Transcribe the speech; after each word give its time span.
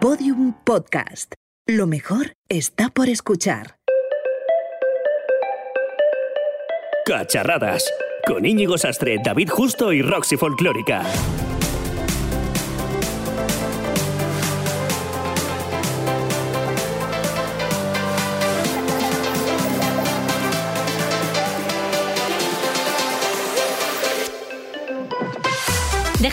Podium 0.00 0.54
Podcast. 0.64 1.34
Lo 1.66 1.88
mejor 1.88 2.32
está 2.48 2.88
por 2.88 3.08
escuchar. 3.08 3.78
Cacharradas. 7.04 7.84
Con 8.24 8.46
Íñigo 8.46 8.78
Sastre, 8.78 9.16
David 9.24 9.48
Justo 9.50 9.92
y 9.92 10.02
Roxy 10.02 10.36
Folclórica. 10.36 11.04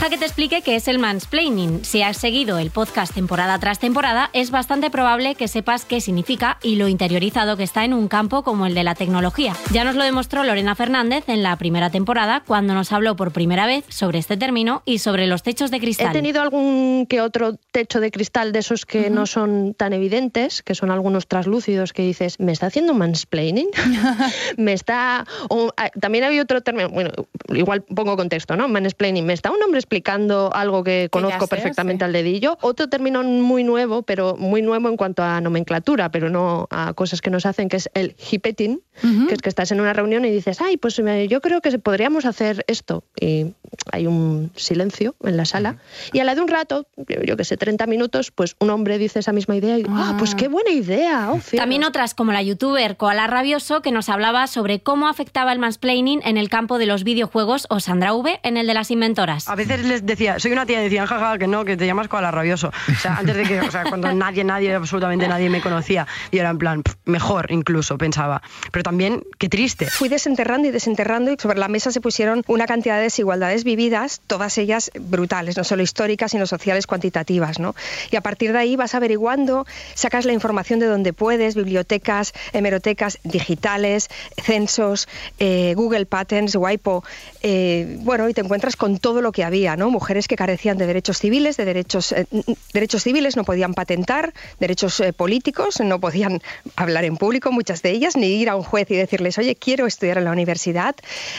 Deja 0.05 0.17
que 0.17 0.19
te 0.19 0.25
explique 0.25 0.61
qué 0.61 0.75
es 0.75 0.87
el 0.87 0.99
mansplaining. 0.99 1.83
Si 1.83 2.03
has 2.03 2.17
seguido 2.17 2.59
el 2.59 2.69
podcast 2.69 3.11
temporada 3.11 3.57
tras 3.57 3.79
temporada, 3.79 4.29
es 4.33 4.51
bastante 4.51 4.91
probable 4.91 5.33
que 5.33 5.47
sepas 5.47 5.83
qué 5.83 5.99
significa 5.99 6.59
y 6.61 6.75
lo 6.75 6.87
interiorizado 6.87 7.57
que 7.57 7.63
está 7.63 7.85
en 7.85 7.93
un 7.95 8.07
campo 8.07 8.43
como 8.43 8.67
el 8.67 8.75
de 8.75 8.83
la 8.83 8.93
tecnología. 8.93 9.55
Ya 9.71 9.83
nos 9.83 9.95
lo 9.95 10.03
demostró 10.03 10.43
Lorena 10.43 10.75
Fernández 10.75 11.27
en 11.27 11.41
la 11.41 11.55
primera 11.55 11.89
temporada, 11.89 12.43
cuando 12.45 12.75
nos 12.75 12.91
habló 12.91 13.15
por 13.15 13.31
primera 13.31 13.65
vez 13.65 13.83
sobre 13.89 14.19
este 14.19 14.37
término 14.37 14.83
y 14.85 14.99
sobre 14.99 15.25
los 15.25 15.41
techos 15.41 15.71
de 15.71 15.79
cristal. 15.79 16.09
He 16.11 16.13
tenido 16.13 16.39
algún 16.43 17.07
que 17.09 17.21
otro 17.21 17.55
techo 17.71 17.99
de 17.99 18.11
cristal 18.11 18.51
de 18.51 18.59
esos 18.59 18.85
que 18.85 19.09
no 19.09 19.25
son 19.25 19.73
tan 19.73 19.91
evidentes, 19.91 20.61
que 20.61 20.75
son 20.75 20.91
algunos 20.91 21.25
traslúcidos 21.25 21.93
que 21.93 22.03
dices, 22.03 22.39
¿me 22.39 22.51
está 22.51 22.67
haciendo 22.67 22.93
mansplaining? 22.93 23.69
¿Me 24.57 24.73
está...? 24.73 25.25
o, 25.49 25.71
ah, 25.77 25.89
también 25.99 26.25
había 26.25 26.43
otro 26.43 26.61
término, 26.61 26.89
bueno, 26.89 27.09
igual 27.49 27.81
pongo 27.81 28.15
contexto, 28.15 28.55
¿no? 28.55 28.67
Mansplaining, 28.67 29.25
¿me 29.25 29.33
está 29.33 29.49
un 29.49 29.63
hombre 29.63 29.79
explicando 29.95 30.51
algo 30.53 30.83
que 30.83 31.07
conozco 31.09 31.47
perfectamente 31.47 32.03
al 32.03 32.11
dedillo? 32.11 32.57
Otro 32.59 32.89
término 32.89 33.23
muy 33.23 33.63
nuevo, 33.63 34.03
pero 34.03 34.35
muy 34.35 34.61
nuevo 34.61 34.89
en 34.89 34.97
cuanto 34.97 35.23
a 35.23 35.39
nomenclatura, 35.39 36.11
pero 36.11 36.29
no 36.29 36.67
a 36.69 36.93
cosas 36.93 37.21
que 37.21 37.29
nos 37.29 37.45
hacen, 37.45 37.69
que 37.69 37.77
es 37.77 37.89
el 37.93 38.13
hipeting, 38.29 38.79
que 39.01 39.33
es 39.33 39.41
que 39.41 39.47
estás 39.47 39.71
en 39.71 39.79
una 39.79 39.93
reunión 39.93 40.25
y 40.25 40.31
dices, 40.31 40.59
ay, 40.59 40.75
pues 40.75 40.97
yo 41.29 41.39
creo 41.41 41.61
que 41.61 41.79
podríamos 41.79 42.25
hacer 42.25 42.65
esto. 42.67 43.05
Y 43.19 43.53
hay 43.91 44.07
un 44.07 44.51
silencio 44.55 45.15
en 45.23 45.37
la 45.37 45.45
sala. 45.45 45.77
Y 46.13 46.19
a 46.19 46.23
la 46.23 46.35
de 46.35 46.41
un 46.41 46.47
rato, 46.47 46.87
yo, 46.97 47.21
yo 47.23 47.37
que 47.37 47.43
sé, 47.43 47.57
30 47.57 47.85
minutos, 47.87 48.31
pues 48.31 48.55
un 48.59 48.69
hombre 48.69 48.97
dice 48.97 49.19
esa 49.19 49.31
misma 49.31 49.55
idea 49.55 49.77
y, 49.77 49.85
ah, 49.89 50.15
pues 50.17 50.35
qué 50.35 50.47
buena 50.47 50.71
idea. 50.71 51.29
oh, 51.31 51.35
fíjate". 51.39 51.57
También 51.57 51.83
otras 51.83 52.13
como 52.13 52.31
la 52.31 52.41
youtuber 52.41 52.97
Koala 52.97 53.27
Rabioso 53.27 53.81
que 53.81 53.91
nos 53.91 54.09
hablaba 54.09 54.47
sobre 54.47 54.81
cómo 54.81 55.07
afectaba 55.07 55.51
el 55.53 55.59
mansplaining 55.59 56.21
en 56.23 56.37
el 56.37 56.49
campo 56.49 56.77
de 56.77 56.85
los 56.85 57.03
videojuegos 57.03 57.67
o 57.69 57.79
Sandra 57.79 58.13
V 58.13 58.39
en 58.43 58.57
el 58.57 58.67
de 58.67 58.73
las 58.73 58.91
inventoras. 58.91 59.47
A 59.47 59.55
veces 59.55 59.83
les 59.85 60.05
decía, 60.05 60.39
soy 60.39 60.51
una 60.51 60.65
tía, 60.65 60.81
y 60.81 60.85
decían, 60.85 61.05
jaja, 61.05 61.37
que 61.37 61.47
no, 61.47 61.65
que 61.65 61.77
te 61.77 61.85
llamas 61.85 62.07
Koala 62.07 62.31
Rabioso. 62.31 62.71
O 62.89 62.95
sea, 62.99 63.17
antes 63.17 63.35
de 63.35 63.43
que, 63.43 63.59
o 63.61 63.71
sea, 63.71 63.83
cuando 63.83 64.11
nadie, 64.13 64.43
nadie, 64.43 64.73
absolutamente 64.73 65.27
nadie 65.27 65.49
me 65.49 65.61
conocía, 65.61 66.07
y 66.31 66.37
era 66.37 66.49
en 66.49 66.57
plan, 66.57 66.83
"Pff, 66.83 66.95
mejor 67.05 67.51
incluso, 67.51 67.97
pensaba. 67.97 68.41
Pero 68.71 68.83
también, 68.83 69.23
qué 69.37 69.49
triste. 69.49 69.87
Fui 69.87 70.09
desenterrando 70.09 70.67
y 70.67 70.71
desenterrando 70.71 71.31
y 71.31 71.35
sobre 71.39 71.59
la 71.59 71.67
mesa 71.67 71.91
se 71.91 72.01
pusieron 72.01 72.43
una 72.47 72.65
cantidad 72.65 72.97
de 72.97 73.03
desigualdades 73.03 73.63
vividas, 73.65 74.21
todas 74.25 74.57
ellas 74.57 74.91
brutales, 74.97 75.57
no 75.57 75.65
solo 75.65 75.83
históricas, 75.83 76.31
sino 76.31 76.47
sociales 76.47 76.87
cuantitativas. 76.87 77.59
¿no? 77.59 77.75
Y 78.11 78.15
a 78.15 78.21
partir 78.21 78.53
de 78.53 78.59
ahí 78.59 78.75
vas 78.77 78.95
averiguando, 78.95 79.65
sacas 79.93 80.23
la 80.23 80.31
información 80.31 80.79
de 80.79 80.85
donde 80.85 81.11
puedes, 81.11 81.55
bibliotecas, 81.55 82.33
hemerotecas 82.53 83.19
digitales, 83.23 84.07
censos, 84.41 85.09
eh, 85.39 85.73
Google 85.75 86.05
Patents, 86.05 86.55
WIPO, 86.55 87.03
eh, 87.41 87.97
bueno, 87.99 88.29
y 88.29 88.33
te 88.33 88.41
encuentras 88.41 88.75
con 88.75 88.99
todo 88.99 89.21
lo 89.21 89.31
que 89.31 89.43
había, 89.43 89.75
¿no? 89.75 89.89
Mujeres 89.89 90.27
que 90.27 90.35
carecían 90.35 90.77
de 90.77 90.87
derechos 90.87 91.17
civiles, 91.17 91.57
de 91.57 91.65
derechos, 91.65 92.11
eh, 92.11 92.25
derechos 92.73 93.03
civiles, 93.03 93.35
no 93.35 93.43
podían 93.43 93.73
patentar, 93.73 94.33
derechos 94.59 95.01
políticos, 95.17 95.79
no 95.81 95.99
podían 95.99 96.41
hablar 96.75 97.03
en 97.03 97.17
público, 97.17 97.51
muchas 97.51 97.81
de 97.81 97.91
ellas, 97.91 98.15
ni 98.15 98.27
ir 98.27 98.49
a 98.49 98.55
un 98.55 98.63
juez 98.63 98.89
y 98.91 98.95
decirles, 98.95 99.37
oye, 99.37 99.55
quiero 99.55 99.87
estudiar 99.87 100.19
en 100.19 100.25
la 100.25 100.31
universidad, 100.31 100.95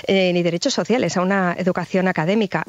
ni 0.09 0.43
derechos 0.43 0.75
sociales, 0.75 1.17
a 1.17 1.23
una 1.23 1.55
educación 1.59 2.09
académica 2.09 2.16
académica. 2.17 2.65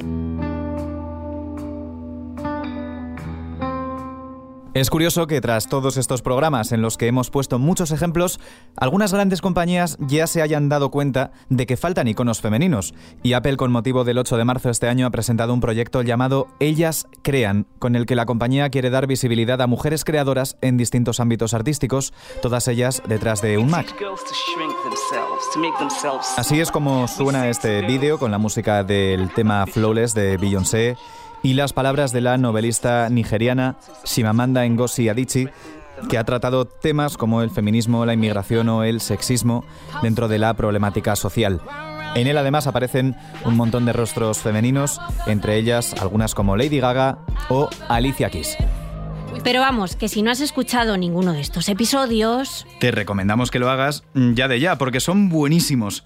Es 4.74 4.90
curioso 4.90 5.26
que 5.28 5.42
tras 5.42 5.68
todos 5.68 5.98
estos 5.98 6.22
programas 6.22 6.72
en 6.72 6.82
los 6.82 6.98
que 6.98 7.08
hemos 7.08 7.30
puesto 7.30 7.58
muchos 7.58 7.92
ejemplos, 7.92 8.40
algunas 8.76 9.12
grandes 9.12 9.42
compañías 9.42 9.98
ya 10.00 10.28
se 10.28 10.42
hayan 10.42 10.70
dado 10.70 10.92
cuenta 10.92 11.32
de 11.50 11.66
que 11.66 11.78
faltan 11.78 12.08
iconos 12.08 12.42
femeninos. 12.42 12.94
Y 13.24 13.34
Apple, 13.34 13.58
con 13.58 13.72
motivo 13.72 14.04
del 14.04 14.20
8 14.20 14.38
de 14.38 14.46
marzo 14.46 14.70
este 14.70 14.88
año, 14.88 15.08
ha 15.08 15.12
presentado 15.12 15.54
un 15.54 15.62
proyecto 15.62 16.02
llamado 16.04 16.48
Ellas 16.60 17.08
Crean, 17.24 17.66
con 17.80 17.96
el 17.96 18.06
que 18.06 18.16
la 18.16 18.26
compañía 18.26 18.70
quiere 18.70 18.90
dar 18.90 19.08
visibilidad 19.08 19.62
a 19.62 19.68
mujeres 19.68 20.04
creadoras 20.04 20.58
en 20.62 20.78
distintos 20.78 21.20
ámbitos 21.20 21.54
artísticos, 21.54 22.14
todas 22.42 22.68
ellas 22.68 23.02
detrás 23.08 23.42
de 23.42 23.58
un 23.58 23.72
Mac. 23.72 23.96
Así 26.38 26.60
es 26.60 26.72
como 26.72 27.08
suena 27.08 27.50
este 27.50 27.82
vídeo 27.82 28.20
con 28.20 28.32
la 28.32 28.38
música 28.38 28.84
del 28.84 29.32
tema 29.34 29.66
Flawless 29.66 30.14
de 30.14 30.38
Beyoncé 30.38 30.96
y 31.44 31.54
las 31.54 31.74
palabras 31.74 32.12
de 32.12 32.22
la 32.22 32.38
novelista 32.38 33.10
nigeriana 33.10 33.78
Shimamanda 34.06 34.68
Ngozi 34.68 35.10
Adichie, 35.10 35.50
que 36.10 36.18
ha 36.18 36.24
tratado 36.24 36.66
temas 36.66 37.18
como 37.18 37.42
el 37.42 37.50
feminismo, 37.50 38.06
la 38.06 38.14
inmigración 38.14 38.70
o 38.70 38.84
el 38.84 39.02
sexismo 39.02 39.64
dentro 40.02 40.28
de 40.28 40.40
la 40.40 40.54
problemática 40.54 41.16
social. 41.16 41.62
En 42.16 42.28
él 42.28 42.38
además 42.38 42.68
aparecen 42.68 43.16
un 43.46 43.56
montón 43.56 43.86
de 43.86 43.94
rostros 43.94 44.40
femeninos, 44.40 45.00
entre 45.28 45.58
ellas 45.58 45.94
algunas 46.00 46.34
como 46.34 46.56
Lady 46.56 46.80
Gaga 46.80 47.20
o 47.50 47.70
Alicia 47.90 48.30
Keys. 48.30 48.58
Pero 49.48 49.62
vamos, 49.62 49.96
que 49.96 50.10
si 50.10 50.24
no 50.24 50.32
has 50.32 50.42
escuchado 50.42 50.98
ninguno 50.98 51.32
de 51.32 51.40
estos 51.40 51.70
episodios, 51.70 52.68
Te 52.82 52.92
recomendamos 52.92 53.50
que 53.50 53.60
lo 53.60 53.70
hagas 53.70 54.04
ya 54.14 54.50
de 54.50 54.60
ya, 54.60 54.78
porque 54.78 55.00
son 55.00 55.30
buenísimos. 55.30 56.04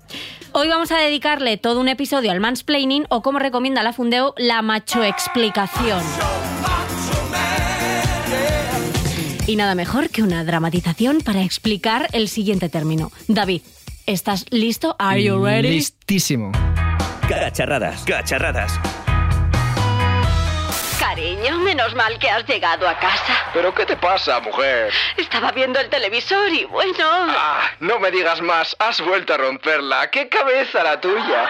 hoy 0.52 0.68
vamos 0.68 0.92
a 0.92 0.98
dedicarle 0.98 1.58
todo 1.58 1.80
un 1.80 1.88
episodio 1.88 2.30
al 2.30 2.40
mansplaining 2.40 3.08
o 3.10 3.24
como 3.24 3.40
recomienda 3.40 3.82
la 3.82 3.94
Fundeo, 3.94 4.36
la 4.38 4.62
machoexplicación. 4.62 6.04
Y 9.48 9.56
nada 9.56 9.74
mejor 9.74 10.12
que 10.12 10.22
una 10.22 10.44
dramatización 10.44 11.22
para 11.22 11.42
explicar 11.42 12.10
el 12.12 12.30
siguiente 12.30 12.70
término. 12.70 13.12
David, 13.28 13.64
¿estás 14.06 14.46
listo? 14.52 14.96
Are 15.00 15.24
you 15.24 15.44
ready? 15.44 15.68
Listísimo. 15.68 16.52
Cacharradas. 17.28 18.04
Cacharradas. 18.04 18.80
Cariño, 21.12 21.58
menos 21.58 21.94
mal 21.94 22.18
que 22.20 22.30
has 22.30 22.48
llegado 22.48 22.88
a 22.88 22.98
casa. 22.98 23.34
¿Pero 23.52 23.76
qué 23.76 23.86
te 23.86 23.98
pasa, 23.98 24.40
mujer? 24.40 24.94
Estaba 25.18 25.52
viendo 25.52 25.78
el 25.78 25.90
televisor 25.90 26.48
y 26.48 26.64
bueno... 26.64 27.06
Ah, 27.06 27.70
no 27.82 28.00
me 28.00 28.12
digas 28.12 28.42
más, 28.42 28.74
has 28.80 29.02
vuelto 29.02 29.34
a 29.34 29.38
romperla. 29.38 30.10
¡Qué 30.10 30.30
cabeza 30.30 30.82
la 30.82 31.02
tuya! 31.02 31.50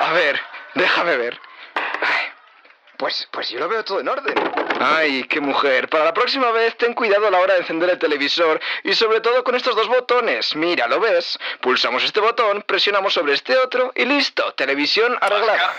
A 0.00 0.12
ver, 0.14 0.40
déjame 0.74 1.18
ver. 1.18 1.38
Pues, 2.96 3.28
pues 3.30 3.50
yo 3.50 3.58
lo 3.58 3.68
veo 3.68 3.84
todo 3.84 4.00
en 4.00 4.08
orden. 4.08 4.34
Ay, 4.80 5.24
qué 5.24 5.40
mujer. 5.40 5.88
Para 5.88 6.04
la 6.04 6.14
próxima 6.14 6.50
vez 6.50 6.76
ten 6.76 6.94
cuidado 6.94 7.26
a 7.26 7.30
la 7.30 7.38
hora 7.38 7.54
de 7.54 7.60
encender 7.60 7.90
el 7.90 7.98
televisor 7.98 8.60
y 8.82 8.94
sobre 8.94 9.20
todo 9.20 9.44
con 9.44 9.54
estos 9.54 9.76
dos 9.76 9.88
botones. 9.88 10.54
Mira, 10.56 10.86
¿lo 10.86 11.00
ves? 11.00 11.38
Pulsamos 11.60 12.02
este 12.04 12.20
botón, 12.20 12.62
presionamos 12.62 13.14
sobre 13.14 13.34
este 13.34 13.56
otro 13.56 13.92
y 13.94 14.04
listo. 14.04 14.52
Televisión 14.54 15.16
arreglada. 15.20 15.74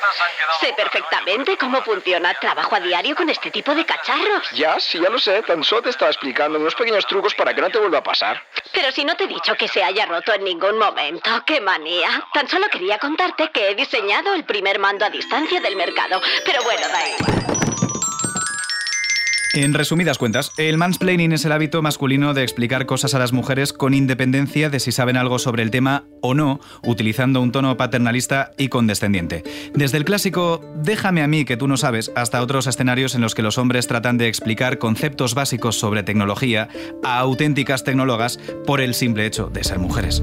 Sé 0.59 0.73
perfectamente 0.73 1.57
cómo 1.57 1.81
funciona. 1.81 2.34
Trabajo 2.35 2.75
a 2.75 2.79
diario 2.79 3.16
con 3.16 3.29
este 3.29 3.51
tipo 3.51 3.75
de 3.75 3.85
cacharros. 3.85 4.50
Ya, 4.51 4.79
sí, 4.79 5.00
ya 5.00 5.09
lo 5.09 5.19
sé. 5.19 5.41
Tan 5.44 5.63
solo 5.63 5.84
te 5.84 5.89
estaba 5.89 6.11
explicando 6.11 6.59
unos 6.59 6.75
pequeños 6.75 7.05
trucos 7.05 7.35
para 7.35 7.53
que 7.53 7.61
no 7.61 7.69
te 7.69 7.79
vuelva 7.79 8.00
a 8.00 8.03
pasar. 8.03 8.41
Pero 8.72 8.91
si 8.91 9.03
no 9.03 9.16
te 9.16 9.25
he 9.25 9.28
dicho 9.28 9.55
que 9.55 9.67
se 9.67 9.84
haya 9.84 10.05
roto 10.05 10.34
en 10.34 10.44
ningún 10.44 10.78
momento, 10.78 11.29
qué 11.45 11.59
manía. 11.61 12.25
Tan 12.34 12.47
solo 12.47 12.67
quería 12.69 12.97
contarte 12.97 13.51
que 13.51 13.69
he 13.69 13.75
diseñado 13.75 14.34
el 14.34 14.45
primer 14.45 14.79
mando 14.79 15.05
a 15.05 15.09
distancia 15.09 15.59
del 15.59 15.75
mercado. 15.75 16.22
Pero 16.45 16.63
bueno, 16.63 16.88
da 16.88 17.09
igual. 17.09 17.74
En 19.55 19.73
resumidas 19.73 20.17
cuentas, 20.17 20.52
el 20.57 20.78
mansplaining 20.78 21.31
es 21.31 21.46
el 21.46 21.53
hábito 21.53 21.81
masculino 21.81 22.34
de 22.34 22.43
explicar 22.43 22.85
cosas 22.85 23.16
a 23.16 23.19
las 23.19 23.31
mujeres 23.31 23.72
con 23.72 23.93
independencia 23.93 24.69
de 24.69 24.81
si 24.81 24.91
saben 24.91 25.16
algo 25.16 25.40
sobre 25.40 25.63
el 25.63 25.72
tema 25.72 26.03
o 26.22 26.34
no, 26.34 26.59
utilizando 26.84 27.40
un 27.40 27.53
tono 27.53 27.78
paternalista 27.78 28.52
y 28.57 28.67
condescendiente. 28.67 29.43
Desde 29.73 29.97
el 29.97 30.03
clásico 30.03 30.59
déjame 30.75 31.22
a 31.23 31.28
mí 31.28 31.46
que 31.46 31.55
tú 31.55 31.69
no 31.69 31.78
sabes, 31.78 32.11
hasta 32.17 32.41
otros 32.41 32.67
escenarios 32.67 33.16
en 33.16 33.22
los 33.22 33.34
que 33.34 33.43
los 33.43 33.57
hombres 33.57 33.87
tratan 33.87 34.17
de 34.17 34.28
explicar 34.28 34.78
conceptos 34.78 35.35
básicos 35.35 35.79
sobre 35.79 36.03
tecnología 36.03 36.67
a 37.05 37.19
auténticas 37.19 37.85
tecnólogas 37.85 38.37
por 38.66 38.81
el 38.81 38.93
simple 38.93 39.25
hecho 39.25 39.49
de 39.49 39.63
ser 39.63 39.79
mujeres. 39.79 40.22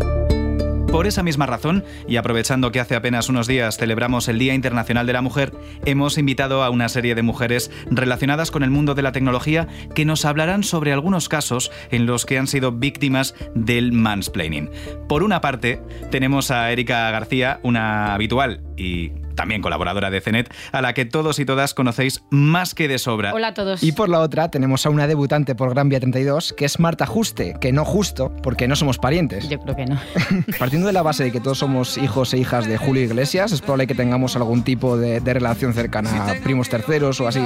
Por 0.93 1.07
esa 1.07 1.23
misma 1.23 1.47
razón, 1.47 1.85
y 2.07 2.17
aprovechando 2.17 2.71
que 2.71 2.79
hace 2.79 2.95
apenas 2.95 3.31
unos 3.31 3.47
días 3.47 3.79
celebramos 3.79 4.29
el 4.29 4.39
Día 4.39 4.53
Internacional 4.53 5.07
de 5.07 5.15
la 5.15 5.23
Mujer, 5.23 5.55
hemos 5.87 6.19
invitado 6.19 6.63
a 6.63 6.69
una 6.69 6.91
serie 6.91 7.15
de 7.15 7.23
mujeres 7.23 7.71
relacionadas 7.91 8.51
con 8.51 8.63
el 8.63 8.71
mundo 8.71 8.95
de 8.95 9.01
la 9.01 9.11
tecnología 9.11 9.69
que 9.95 10.05
nos 10.05 10.27
hablarán 10.27 10.63
sobre 10.63 10.93
algunos 10.93 11.31
casos 11.31 11.73
en 11.91 12.05
los 12.05 12.27
que 12.27 12.37
han 12.37 12.47
sido 12.47 12.73
víctimas 12.73 13.35
del 13.55 13.93
mansplaining. 13.93 14.69
Por 15.09 15.23
una 15.23 15.41
parte, 15.41 15.81
tenemos 16.11 16.51
a 16.51 16.71
Erika 16.71 17.11
García, 17.11 17.59
una 17.63 18.13
habitual 18.13 18.63
y 18.77 19.13
también 19.35 19.63
colaboradora 19.63 20.11
de 20.11 20.21
CENET, 20.21 20.53
a 20.73 20.81
la 20.83 20.95
que 20.95 21.05
todos 21.05 21.39
y 21.39 21.45
todas 21.45 21.75
conocéis 21.75 22.23
más 22.31 22.75
que 22.75 22.89
de 22.89 22.99
sobra. 22.99 23.33
Hola 23.35 23.49
a 23.49 23.55
todos. 23.55 23.83
Y 23.83 23.93
por 23.93 24.09
la 24.09 24.21
otra 24.21 24.51
tenemos 24.51 24.87
a 24.87 24.91
una 24.91 25.07
debutante 25.07 25.55
por 25.55 25.71
Gran 25.71 25.89
Vía 25.89 26.01
32, 26.01 26.53
que 26.57 26.65
es 26.65 26.79
Marta 26.79 27.07
Juste, 27.07 27.55
que 27.61 27.73
no 27.73 27.85
justo, 27.85 28.33
porque 28.43 28.69
no 28.69 28.77
somos 28.77 28.99
parientes. 28.99 29.49
Yo 29.49 29.59
creo 29.61 29.77
que 29.77 29.87
no. 29.87 30.01
Partiendo 30.59 30.87
de 30.87 30.93
la 30.93 31.03
base 31.03 31.25
de 31.25 31.33
que 31.33 31.41
todos 31.41 31.59
somos 31.59 31.99
hijos 31.99 32.33
e 32.35 32.39
hijas 32.39 32.67
de 32.67 32.77
Julio 32.79 33.03
Iglesias, 33.03 33.53
es 33.53 33.61
probable 33.61 33.87
que 33.87 33.95
tengamos 33.95 34.37
algún 34.37 34.63
tipo 34.63 34.97
de, 34.97 35.21
de 35.21 35.35
relación 35.35 35.73
cercana 35.75 36.31
a 36.31 36.35
primos 36.43 36.69
terceros 36.69 37.21
o 37.21 37.29
así. 37.29 37.41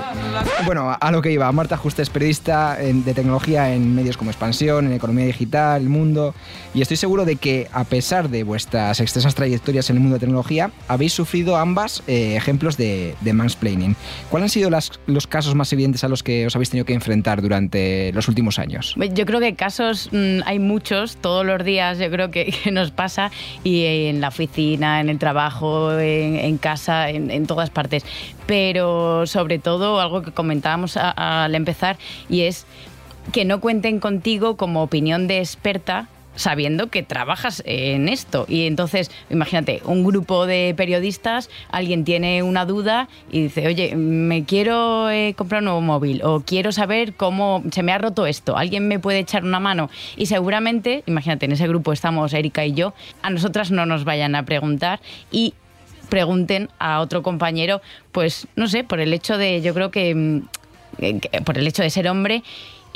Bueno, 0.65 0.97
a 0.99 1.11
lo 1.11 1.23
que 1.23 1.31
iba, 1.33 1.51
Marta 1.53 1.77
Juste 1.77 2.03
es 2.03 2.11
periodista 2.11 2.81
en- 2.81 3.05
de 3.05 3.15
tecnología 3.15 3.73
en 3.73 3.95
medios 3.95 4.17
como 4.17 4.31
Expansión, 4.31 4.87
en 4.87 4.93
Economía 4.93 5.27
Digital, 5.27 5.83
El 5.83 5.89
Mundo, 5.89 6.35
y 6.75 6.83
estoy 6.83 6.97
seguro 6.97 7.25
de 7.25 7.37
que 7.37 7.69
a 7.73 7.85
pesar 7.85 8.29
de 8.29 8.43
vuestras 8.43 9.01
extensas 9.01 9.35
trayectorias 9.35 9.89
en 9.91 9.97
el 9.97 10.01
mundo 10.01 10.15
de 10.15 10.21
tecnología, 10.21 10.71
habéis 10.89 11.13
sufrido 11.13 11.57
ambas 11.57 11.76
eh, 12.07 12.37
ejemplos 12.37 12.77
de, 12.77 13.15
de 13.21 13.33
mansplaining. 13.33 13.97
¿Cuáles 14.31 14.45
han 14.45 14.51
sido 14.51 14.71
los 15.07 15.27
casos 15.27 15.55
más 15.55 15.73
evidentes 15.73 16.05
a 16.05 16.09
los 16.09 16.23
que 16.23 16.47
os 16.47 16.57
habéis 16.57 16.71
tenido 16.71 16.85
que 16.87 16.95
enfrentar 16.95 17.43
durante 17.43 18.13
los 18.13 18.29
últimos 18.29 18.59
años? 18.59 18.95
Yo 19.13 19.27
creo 19.27 19.41
que 19.41 19.55
casos 19.55 20.09
mm, 20.13 20.41
hay 20.45 20.59
muchos, 20.59 21.17
todos 21.17 21.45
los 21.45 21.65
días 21.65 21.99
yo 21.99 22.11
creo 22.11 22.31
que, 22.31 22.53
nos 22.73 22.91
pasa, 22.91 23.31
y 23.63 23.85
en 23.85 24.21
la 24.21 24.29
oficina, 24.29 25.01
en 25.01 25.09
el 25.09 25.19
trabajo, 25.19 25.99
en, 25.99 26.59
casa, 26.59 27.11
en, 27.11 27.47
todas 27.47 27.71
partes. 27.71 28.05
Pero 28.47 29.27
sobre 29.27 29.59
todo 29.59 30.01
algo 30.01 30.23
que 30.23 30.33
comentábamos 30.33 30.97
al 30.97 31.55
empezar, 31.55 31.99
y 32.29 32.43
es 32.43 32.67
que 33.33 33.45
no 33.45 33.61
cuenten 33.61 33.99
contigo 33.99 34.57
como 34.57 34.83
opinión 34.83 35.27
de 35.27 35.39
experta 35.39 36.09
sabiendo 36.37 36.87
que 36.89 37.03
trabajas 37.03 37.63
en 37.67 38.09
esto. 38.09 38.47
Y 38.49 38.67
entonces, 38.67 39.11
imagínate, 39.31 39.83
un 39.85 40.05
grupo 40.05 40.47
de 40.47 40.73
periodistas, 40.77 41.51
alguien 41.71 42.05
tiene 42.05 42.43
una 42.45 42.65
duda 42.65 43.09
y 43.33 43.43
dice, 43.43 43.67
oye, 43.67 43.97
me 43.97 44.45
quiero 44.45 45.11
eh, 45.11 45.35
comprar 45.37 45.61
un 45.63 45.65
nuevo 45.67 45.81
móvil 45.81 46.21
o 46.23 46.41
quiero 46.41 46.71
saber 46.73 47.15
cómo 47.15 47.63
se 47.73 47.83
me 47.83 47.93
ha 47.93 47.99
roto 47.99 48.27
esto, 48.27 48.57
alguien 48.57 48.87
me 48.87 48.99
puede 48.99 49.19
echar 49.19 49.43
una 49.45 49.59
mano. 49.61 49.91
Y 50.17 50.27
seguramente, 50.27 51.03
imagínate, 51.07 51.47
en 51.47 51.53
ese 51.53 51.67
grupo 51.67 51.93
estamos 51.93 52.33
Erika 52.33 52.65
y 52.65 52.73
yo, 52.73 52.95
a 53.23 53.31
nosotras 53.31 53.71
no 53.71 53.85
nos 53.87 54.05
vayan 54.05 54.35
a 54.35 54.45
preguntar 54.45 55.01
y 55.33 55.55
pregunten 56.09 56.69
a 56.79 57.01
otro 57.01 57.23
compañero, 57.23 57.81
pues 58.13 58.47
no 58.55 58.69
sé, 58.69 58.85
por 58.85 59.01
el 59.01 59.13
hecho 59.13 59.39
de, 59.39 59.61
yo 59.61 59.75
creo 59.75 59.91
que, 59.91 60.15
mm, 60.15 60.43
eh, 60.99 61.19
que- 61.21 61.41
por 61.43 61.59
el 61.59 61.67
hecho 61.67 61.83
de 61.83 61.91
ser 61.91 62.09
hombre 62.09 62.43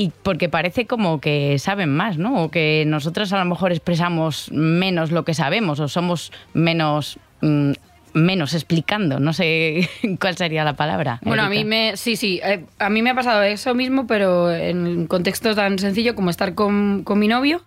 y 0.00 0.12
porque 0.22 0.48
parece 0.48 0.86
como 0.86 1.20
que 1.20 1.58
saben 1.58 1.94
más, 1.94 2.16
¿no? 2.16 2.44
O 2.44 2.50
que 2.50 2.84
nosotros 2.86 3.34
a 3.34 3.38
lo 3.38 3.44
mejor 3.44 3.70
expresamos 3.70 4.50
menos 4.50 5.10
lo 5.10 5.26
que 5.26 5.34
sabemos 5.34 5.78
o 5.78 5.88
somos 5.88 6.32
menos 6.54 7.18
mm, 7.42 7.72
menos 8.14 8.54
explicando, 8.54 9.20
no 9.20 9.34
sé 9.34 9.90
cuál 10.20 10.38
sería 10.38 10.64
la 10.64 10.72
palabra. 10.72 11.20
Bueno, 11.22 11.42
a 11.42 11.50
mí 11.50 11.66
me. 11.66 11.98
Sí, 11.98 12.16
sí. 12.16 12.40
eh, 12.42 12.64
a 12.78 12.88
mí 12.88 13.02
me 13.02 13.10
ha 13.10 13.14
pasado 13.14 13.42
eso 13.42 13.74
mismo, 13.74 14.06
pero 14.06 14.50
en 14.50 14.86
un 14.86 15.06
contexto 15.06 15.54
tan 15.54 15.78
sencillo 15.78 16.14
como 16.14 16.30
estar 16.30 16.54
con, 16.54 17.04
con 17.04 17.18
mi 17.18 17.28
novio 17.28 17.62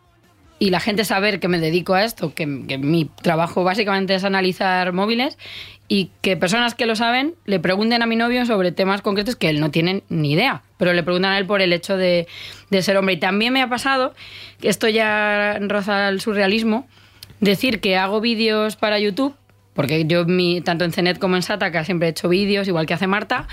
y 0.57 0.71
la 0.71 0.79
gente 0.79 1.05
saber 1.05 1.39
que 1.39 1.47
me 1.47 1.59
dedico 1.59 1.93
a 1.93 2.03
esto, 2.03 2.33
que, 2.33 2.65
que 2.67 2.79
mi 2.79 3.05
trabajo 3.21 3.63
básicamente 3.63 4.15
es 4.15 4.23
analizar 4.23 4.91
móviles 4.91 5.37
y 5.87 6.11
que 6.21 6.37
personas 6.37 6.75
que 6.75 6.85
lo 6.85 6.95
saben 6.95 7.35
le 7.45 7.59
pregunten 7.59 8.01
a 8.01 8.05
mi 8.05 8.15
novio 8.15 8.45
sobre 8.45 8.71
temas 8.71 9.01
concretos 9.01 9.35
que 9.35 9.49
él 9.49 9.59
no 9.59 9.71
tiene 9.71 10.03
ni 10.09 10.31
idea, 10.31 10.63
pero 10.77 10.93
le 10.93 11.03
preguntan 11.03 11.33
a 11.33 11.37
él 11.37 11.45
por 11.45 11.61
el 11.61 11.73
hecho 11.73 11.97
de, 11.97 12.27
de 12.69 12.81
ser 12.81 12.97
hombre. 12.97 13.15
Y 13.15 13.17
también 13.17 13.53
me 13.53 13.61
ha 13.61 13.69
pasado, 13.69 14.13
que 14.59 14.69
esto 14.69 14.87
ya 14.87 15.57
roza 15.61 16.09
el 16.09 16.21
surrealismo, 16.21 16.87
decir 17.39 17.79
que 17.79 17.97
hago 17.97 18.21
vídeos 18.21 18.75
para 18.75 18.99
YouTube, 18.99 19.35
porque 19.73 20.05
yo 20.05 20.25
tanto 20.63 20.85
en 20.85 20.91
CNET 20.91 21.19
como 21.19 21.35
en 21.35 21.41
Sataka 21.41 21.83
siempre 21.83 22.07
he 22.07 22.11
hecho 22.11 22.29
vídeos, 22.29 22.67
igual 22.67 22.85
que 22.85 22.93
hace 22.93 23.07
Marta, 23.07 23.47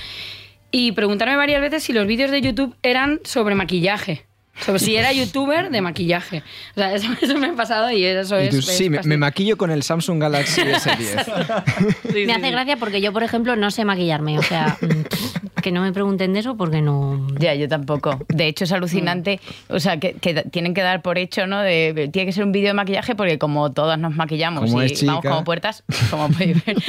y 0.71 0.93
preguntarme 0.93 1.37
varias 1.37 1.61
veces 1.61 1.83
si 1.83 1.93
los 1.93 2.07
vídeos 2.07 2.31
de 2.31 2.41
YouTube 2.41 2.77
eran 2.83 3.21
sobre 3.25 3.55
maquillaje. 3.55 4.30
Sobre 4.65 4.79
si 4.79 4.97
era 4.97 5.13
youtuber 5.13 5.71
de 5.71 5.81
maquillaje. 5.81 6.43
O 6.73 6.75
sea, 6.75 6.95
eso, 6.95 7.09
eso 7.21 7.37
me 7.39 7.49
ha 7.49 7.55
pasado 7.55 7.91
y 7.91 8.05
eso 8.05 8.41
Y 8.41 8.45
es. 8.45 8.51
tú, 8.51 8.59
es 8.59 8.67
sí, 8.67 8.91
me, 8.91 9.17
maquillo 9.17 9.57
con 9.57 9.71
el 9.71 9.83
Samsung 9.83 10.21
Galaxy 10.21 10.61
S10. 10.63 12.27
me 12.27 12.33
hace 12.33 12.51
gracia 12.51 12.77
porque 12.77 13.01
yo, 13.01 13.13
por 13.13 13.23
ejemplo, 13.23 13.57
no 13.57 13.71
sé 13.71 13.85
maquillarme. 13.85 14.39
O 14.39 14.43
sea, 14.43 14.79
mm, 14.81 15.61
que 15.63 15.73
no 15.73 15.83
me 15.83 15.93
pregunten 15.93 16.33
de 16.33 16.41
eso 16.41 16.57
porque 16.57 16.83
no. 16.83 17.27
Ya, 17.39 17.55
yo 17.55 17.69
tampoco. 17.69 18.19
De 18.29 18.47
hecho, 18.47 18.65
es 18.65 18.73
alucinante. 18.73 19.41
O 19.69 19.81
sea, 19.81 19.99
que, 19.99 20.15
que 20.15 20.35
tienen 20.45 20.75
que 20.75 20.83
dar 20.83 21.03
por 21.03 21.19
hecho, 21.19 21.47
¿no? 21.47 21.61
De, 21.61 22.09
tiene 22.13 22.27
que 22.27 22.33
ser 22.33 22.45
un 22.45 22.53
vídeo 22.53 22.69
de 22.69 22.75
maquillaje 22.75 23.15
porque 23.15 23.39
como 23.39 23.73
todas 23.73 23.99
nos 23.99 24.15
maquillamos 24.15 24.65
Como 24.65 24.83
y 24.83 24.87
es 24.87 25.05
vamos 25.05 25.25
como 25.25 25.45
puertas, 25.45 25.85
como 26.11 26.29
podéis 26.31 26.65
ver, 26.65 26.77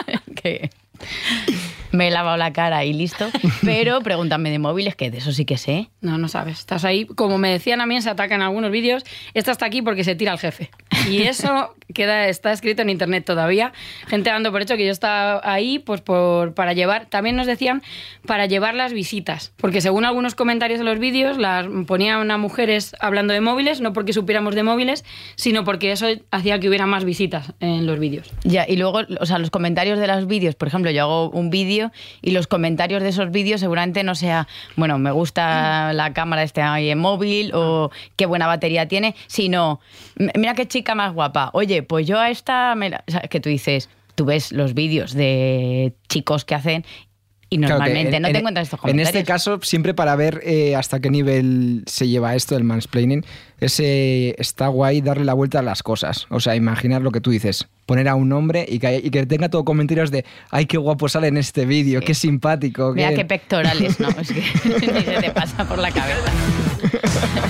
que 0.42 0.70
me 1.92 2.08
he 2.08 2.10
lavado 2.10 2.36
la 2.36 2.52
cara 2.52 2.84
y 2.84 2.92
listo. 2.92 3.28
Pero 3.64 4.00
pregúntame 4.00 4.50
de 4.50 4.58
móviles, 4.58 4.96
que 4.96 5.10
de 5.10 5.18
eso 5.18 5.32
sí 5.32 5.44
que 5.44 5.56
sé. 5.56 5.90
No, 6.00 6.18
no 6.18 6.28
sabes. 6.28 6.58
Estás 6.60 6.84
ahí. 6.84 7.06
Como 7.06 7.38
me 7.38 7.50
decían 7.50 7.80
a 7.80 7.86
mí, 7.86 8.00
se 8.00 8.10
atacan 8.10 8.42
algunos 8.42 8.70
vídeos. 8.70 9.04
Esta 9.34 9.52
está 9.52 9.66
aquí 9.66 9.82
porque 9.82 10.04
se 10.04 10.14
tira 10.14 10.32
al 10.32 10.38
jefe. 10.38 10.70
Y 11.08 11.22
eso 11.22 11.74
queda, 11.92 12.28
está 12.28 12.52
escrito 12.52 12.82
en 12.82 12.90
internet 12.90 13.24
todavía. 13.24 13.72
Gente 14.06 14.30
dando 14.30 14.52
por 14.52 14.62
hecho 14.62 14.76
que 14.76 14.86
yo 14.86 14.92
estaba 14.92 15.40
ahí 15.44 15.78
pues 15.78 16.00
por, 16.00 16.54
para 16.54 16.72
llevar. 16.72 17.06
También 17.06 17.36
nos 17.36 17.46
decían 17.46 17.82
para 18.26 18.46
llevar 18.46 18.74
las 18.74 18.92
visitas. 18.92 19.52
Porque 19.56 19.80
según 19.80 20.04
algunos 20.04 20.34
comentarios 20.34 20.78
de 20.78 20.84
los 20.84 20.98
vídeos, 20.98 21.38
las 21.38 21.66
ponían 21.86 22.30
a 22.30 22.38
mujeres 22.38 22.94
hablando 23.00 23.32
de 23.32 23.40
móviles, 23.40 23.80
no 23.80 23.92
porque 23.92 24.12
supiéramos 24.12 24.54
de 24.54 24.62
móviles, 24.62 25.04
sino 25.36 25.64
porque 25.64 25.92
eso 25.92 26.06
hacía 26.30 26.58
que 26.60 26.68
hubiera 26.68 26.86
más 26.86 27.04
visitas 27.04 27.52
en 27.60 27.86
los 27.86 27.98
vídeos. 27.98 28.30
Ya, 28.44 28.66
y 28.68 28.76
luego, 28.76 29.00
o 29.20 29.26
sea, 29.26 29.38
los 29.38 29.50
comentarios 29.50 29.98
de 29.98 30.06
los 30.06 30.26
vídeos, 30.26 30.54
por 30.54 30.68
ejemplo, 30.68 30.90
yo 30.90 31.02
hago 31.02 31.30
un 31.30 31.50
vídeo 31.50 31.79
y 32.22 32.30
los 32.32 32.46
comentarios 32.46 33.02
de 33.02 33.08
esos 33.10 33.30
vídeos 33.30 33.60
seguramente 33.60 34.02
no 34.02 34.14
sea, 34.14 34.46
bueno, 34.76 34.98
me 34.98 35.10
gusta 35.10 35.92
la 35.92 36.12
cámara 36.12 36.42
este 36.42 36.62
ahí 36.62 36.90
en 36.90 36.98
móvil 36.98 37.52
o 37.54 37.90
qué 38.16 38.26
buena 38.26 38.46
batería 38.46 38.88
tiene, 38.88 39.14
sino, 39.26 39.80
"M- 40.18 40.32
mira 40.36 40.54
qué 40.54 40.66
chica 40.66 40.94
más 40.94 41.12
guapa. 41.12 41.50
Oye, 41.52 41.82
pues 41.82 42.06
yo 42.06 42.18
a 42.18 42.30
esta, 42.30 42.74
me 42.74 42.90
la-". 42.90 43.04
O 43.08 43.10
sea, 43.10 43.20
que 43.22 43.40
tú 43.40 43.48
dices, 43.48 43.88
tú 44.14 44.24
ves 44.26 44.52
los 44.52 44.74
vídeos 44.74 45.14
de 45.14 45.94
chicos 46.08 46.44
que 46.44 46.54
hacen 46.54 46.84
y 47.52 47.58
Claro 47.58 47.74
normalmente 47.78 48.16
en- 48.16 48.22
no 48.22 48.26
te 48.28 48.30
en- 48.30 48.36
encuentras 48.36 48.66
estos 48.68 48.78
En 48.78 48.80
comentarios. 48.82 49.08
este 49.08 49.24
caso, 49.24 49.58
siempre 49.62 49.92
para 49.92 50.14
ver 50.16 50.40
eh, 50.44 50.76
hasta 50.76 51.00
qué 51.00 51.10
nivel 51.10 51.82
se 51.86 52.06
lleva 52.08 52.34
esto 52.36 52.54
del 52.54 52.62
mansplaining, 52.64 53.24
es, 53.58 53.78
eh, 53.80 54.34
está 54.38 54.68
guay 54.68 55.00
darle 55.00 55.24
la 55.24 55.34
vuelta 55.34 55.58
a 55.58 55.62
las 55.62 55.82
cosas. 55.82 56.26
O 56.30 56.38
sea, 56.40 56.54
imaginar 56.56 57.02
lo 57.02 57.10
que 57.10 57.20
tú 57.20 57.30
dices, 57.30 57.66
poner 57.86 58.08
a 58.08 58.14
un 58.14 58.32
hombre 58.32 58.64
y 58.68 58.78
que, 58.78 59.00
y 59.04 59.10
que 59.10 59.26
tenga 59.26 59.48
todo 59.48 59.64
comentarios 59.64 60.10
de 60.12 60.24
¡ay, 60.50 60.66
qué 60.66 60.78
guapo 60.78 61.08
sale 61.08 61.26
en 61.28 61.36
este 61.38 61.66
vídeo! 61.66 62.00
¡Qué 62.00 62.14
simpático! 62.14 62.92
Mira 62.94 63.10
qué-". 63.10 63.16
qué 63.16 63.24
pectorales, 63.24 63.98
¿no? 64.00 64.08
Es 64.10 64.32
que 64.32 64.40
ni 64.92 65.02
se 65.02 65.20
te 65.20 65.30
pasa 65.32 65.64
por 65.68 65.78
la 65.78 65.90
cabeza. 65.90 66.30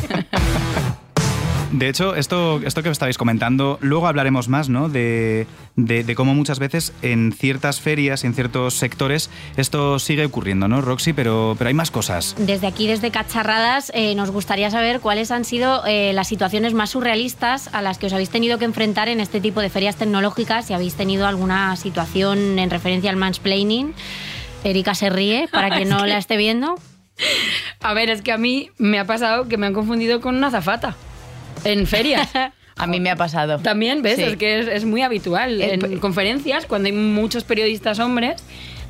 De 1.72 1.88
hecho, 1.88 2.16
esto, 2.16 2.60
esto 2.64 2.82
que 2.82 2.88
estabais 2.90 3.16
comentando, 3.16 3.78
luego 3.80 4.08
hablaremos 4.08 4.48
más, 4.48 4.68
¿no? 4.68 4.88
De, 4.88 5.46
de- 5.76 6.02
de 6.02 6.14
cómo 6.16 6.34
muchas 6.34 6.58
veces 6.58 6.92
en 7.00 7.30
ciertas 7.32 7.80
ferias 7.80 8.24
y 8.24 8.26
en 8.26 8.34
ciertos 8.34 8.74
sectores 8.74 9.30
esto 9.56 10.00
sigue 10.00 10.24
ocurriendo, 10.24 10.66
¿no, 10.66 10.80
Roxy? 10.80 11.12
Pero, 11.12 11.54
pero 11.56 11.68
hay 11.68 11.74
más 11.74 11.92
cosas. 11.92 12.34
Desde 12.38 12.66
aquí, 12.66 12.88
desde 12.88 13.12
Cacharradas, 13.12 13.92
eh, 13.94 14.16
nos 14.16 14.32
gustaría 14.32 14.68
saber 14.70 14.98
cuáles 15.00 15.30
han 15.30 15.44
sido 15.44 15.84
eh, 15.86 16.12
las 16.12 16.26
situaciones 16.26 16.74
más 16.74 16.90
surrealistas 16.90 17.68
a 17.72 17.82
las 17.82 17.98
que 17.98 18.06
os 18.06 18.12
habéis 18.12 18.30
tenido 18.30 18.58
que 18.58 18.64
enfrentar 18.64 19.08
en 19.08 19.20
este 19.20 19.40
tipo 19.40 19.60
de 19.60 19.70
ferias 19.70 19.94
tecnológicas, 19.94 20.66
si 20.66 20.72
habéis 20.74 20.94
tenido 20.94 21.28
alguna 21.28 21.76
situación 21.76 22.58
en 22.58 22.68
referencia 22.70 23.10
al 23.10 23.16
mansplaining. 23.16 23.94
Erika 24.64 24.94
se 24.96 25.08
ríe, 25.08 25.46
para 25.52 25.70
quien 25.76 25.88
no 25.88 26.04
la 26.06 26.18
esté 26.18 26.36
viendo. 26.36 26.74
A 27.80 27.94
ver, 27.94 28.10
es 28.10 28.22
que 28.22 28.32
a 28.32 28.38
mí 28.38 28.70
me 28.76 28.98
ha 28.98 29.04
pasado 29.04 29.46
que 29.46 29.56
me 29.56 29.66
han 29.66 29.72
confundido 29.72 30.20
con 30.20 30.34
una 30.36 30.48
azafata 30.48 30.96
en 31.64 31.86
ferias. 31.86 32.28
A 32.76 32.86
mí 32.86 32.98
me 32.98 33.10
ha 33.10 33.16
pasado. 33.16 33.58
También, 33.58 34.00
¿ves? 34.00 34.16
Sí. 34.16 34.22
Es 34.22 34.36
que 34.36 34.60
es, 34.60 34.66
es 34.68 34.84
muy 34.86 35.02
habitual. 35.02 35.60
Eh, 35.60 35.74
En 35.74 35.98
conferencias, 35.98 36.64
cuando 36.64 36.86
hay 36.86 36.92
muchos 36.92 37.44
periodistas 37.44 37.98
hombres, 37.98 38.42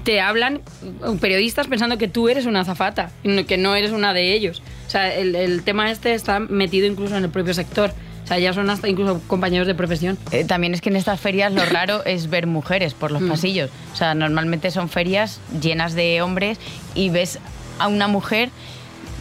te 0.05 0.21
hablan 0.21 0.57
eh, 0.83 1.17
periodistas 1.21 1.67
pensando 1.67 1.99
que 1.99 2.07
tú 2.07 2.29
eres 2.29 2.47
una 2.47 2.61
azafata, 2.61 3.11
que 3.49 3.57
no 3.57 3.75
eres 3.75 3.91
una 3.91 4.15
de 4.15 4.33
ellos. 4.33 4.63
O 4.87 4.91
sea, 4.91 5.13
el, 5.13 5.35
el 5.35 5.63
tema 5.65 5.91
este 5.91 6.15
está 6.15 6.39
metido 6.39 6.87
incluso 6.87 7.17
en 7.17 7.25
el 7.25 7.31
propio 7.31 7.53
sector. 7.53 7.93
O 8.23 8.27
sea, 8.29 8.39
ya 8.39 8.53
son 8.53 8.71
hasta 8.71 8.89
incluso 8.89 9.21
compañeros 9.27 9.67
de 9.67 9.75
profesión. 9.75 10.17
Eh, 10.31 10.45
también 10.45 10.73
es 10.73 10.81
que 10.81 10.91
en 10.91 10.95
estas 10.97 11.19
ferias 11.19 11.53
lo 11.53 11.65
raro 11.65 12.05
es 12.07 12.31
ver 12.31 12.47
mujeres 12.47 12.95
por 12.95 13.11
los 13.11 13.23
Mm. 13.23 13.29
pasillos. 13.29 13.71
O 13.93 13.97
sea, 13.97 14.15
normalmente 14.15 14.71
son 14.71 14.89
ferias 14.89 15.41
llenas 15.61 15.95
de 15.95 16.23
hombres 16.23 16.59
y 16.95 17.09
ves 17.11 17.41
a 17.81 17.89
una 17.89 18.07
mujer 18.07 18.51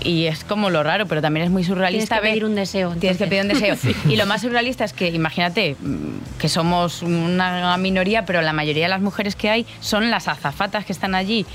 y 0.04 0.26
es 0.26 0.44
como 0.44 0.70
lo 0.70 0.84
raro, 0.84 1.06
pero 1.08 1.22
también 1.22 1.46
es 1.46 1.52
muy 1.52 1.64
surrealista. 1.64 2.16
Tienes 2.16 2.22
que 2.22 2.30
pedir 2.30 2.46
un 2.46 2.56
deseo. 2.56 2.96
Tienes 2.96 3.18
que 3.18 3.28
pedir 3.28 3.42
un 3.44 3.48
deseo. 3.50 3.76
Sí. 3.80 3.96
Y 4.10 4.16
lo 4.18 4.26
más 4.26 4.42
surrealista 4.42 4.84
es 4.84 4.94
que, 4.94 5.08
imagínate, 5.10 5.76
mm, 5.80 6.38
que 6.40 6.50
somos 6.50 7.02
una 7.02 7.78
minoría, 7.78 8.26
pero 8.26 8.42
la 8.42 8.52
mayoría 8.52 8.84
de 8.86 8.90
las 8.90 9.02
mujeres 9.02 9.36
que 9.36 9.50
hay 9.50 9.66
son 9.80 10.10
las 10.10 10.28
azafatas 10.28 10.86
que 10.86 10.92
están 10.92 11.16
allí 11.16 11.46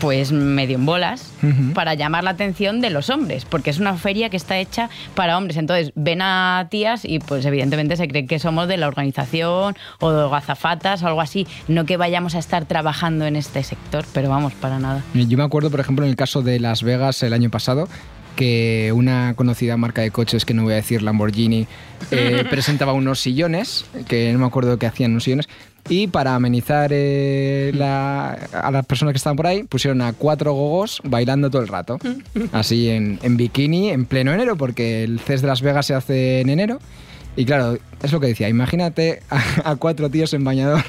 pues 0.00 0.32
medio 0.32 0.76
en 0.76 0.86
bolas 0.86 1.32
para 1.74 1.94
llamar 1.94 2.24
la 2.24 2.30
atención 2.30 2.80
de 2.80 2.90
los 2.90 3.10
hombres, 3.10 3.44
porque 3.44 3.70
es 3.70 3.78
una 3.78 3.94
feria 3.96 4.30
que 4.30 4.36
está 4.36 4.58
hecha 4.58 4.88
para 5.14 5.36
hombres. 5.36 5.56
Entonces 5.56 5.92
ven 5.94 6.22
a 6.22 6.66
tías 6.70 7.04
y 7.04 7.18
pues 7.18 7.44
evidentemente 7.44 7.96
se 7.96 8.08
creen 8.08 8.26
que 8.26 8.38
somos 8.38 8.68
de 8.68 8.76
la 8.76 8.88
organización 8.88 9.76
o 10.00 10.10
de 10.12 10.28
gazafatas 10.28 11.02
o 11.02 11.06
algo 11.06 11.20
así. 11.20 11.46
No 11.68 11.84
que 11.84 11.96
vayamos 11.96 12.34
a 12.34 12.38
estar 12.38 12.64
trabajando 12.64 13.26
en 13.26 13.36
este 13.36 13.62
sector, 13.62 14.04
pero 14.12 14.28
vamos, 14.28 14.52
para 14.54 14.78
nada. 14.78 15.02
Yo 15.14 15.36
me 15.36 15.44
acuerdo, 15.44 15.70
por 15.70 15.80
ejemplo, 15.80 16.04
en 16.04 16.10
el 16.10 16.16
caso 16.16 16.42
de 16.42 16.60
Las 16.60 16.82
Vegas 16.82 17.22
el 17.22 17.32
año 17.32 17.50
pasado, 17.50 17.88
que 18.36 18.92
una 18.94 19.34
conocida 19.34 19.76
marca 19.76 20.02
de 20.02 20.10
coches, 20.10 20.44
que 20.44 20.54
no 20.54 20.64
voy 20.64 20.72
a 20.72 20.76
decir 20.76 21.02
Lamborghini, 21.02 21.66
eh, 22.10 22.44
presentaba 22.50 22.92
unos 22.92 23.20
sillones, 23.20 23.84
que 24.08 24.32
no 24.32 24.38
me 24.38 24.46
acuerdo 24.46 24.78
qué 24.78 24.86
hacían 24.86 25.12
unos 25.12 25.24
sillones, 25.24 25.48
y 25.88 26.06
para 26.06 26.34
amenizar 26.34 26.90
eh, 26.92 27.72
la- 27.74 28.32
a 28.32 28.70
las 28.70 28.86
personas 28.86 29.12
que 29.12 29.18
estaban 29.18 29.36
por 29.36 29.46
ahí, 29.46 29.64
pusieron 29.64 30.00
a 30.02 30.12
cuatro 30.12 30.52
gogos 30.54 31.00
bailando 31.04 31.50
todo 31.50 31.62
el 31.62 31.68
rato, 31.68 31.98
así 32.52 32.88
en, 32.90 33.18
en 33.22 33.36
bikini, 33.36 33.90
en 33.90 34.06
pleno 34.06 34.32
enero, 34.32 34.56
porque 34.56 35.04
el 35.04 35.20
CES 35.20 35.42
de 35.42 35.48
Las 35.48 35.60
Vegas 35.62 35.86
se 35.86 35.94
hace 35.94 36.40
en 36.40 36.48
enero. 36.50 36.78
Y 37.36 37.44
claro, 37.44 37.76
es 38.02 38.12
lo 38.12 38.20
que 38.20 38.28
decía, 38.28 38.48
imagínate 38.48 39.20
a, 39.28 39.70
a 39.72 39.76
cuatro 39.76 40.08
tíos 40.08 40.32
en 40.34 40.44
bañador 40.44 40.84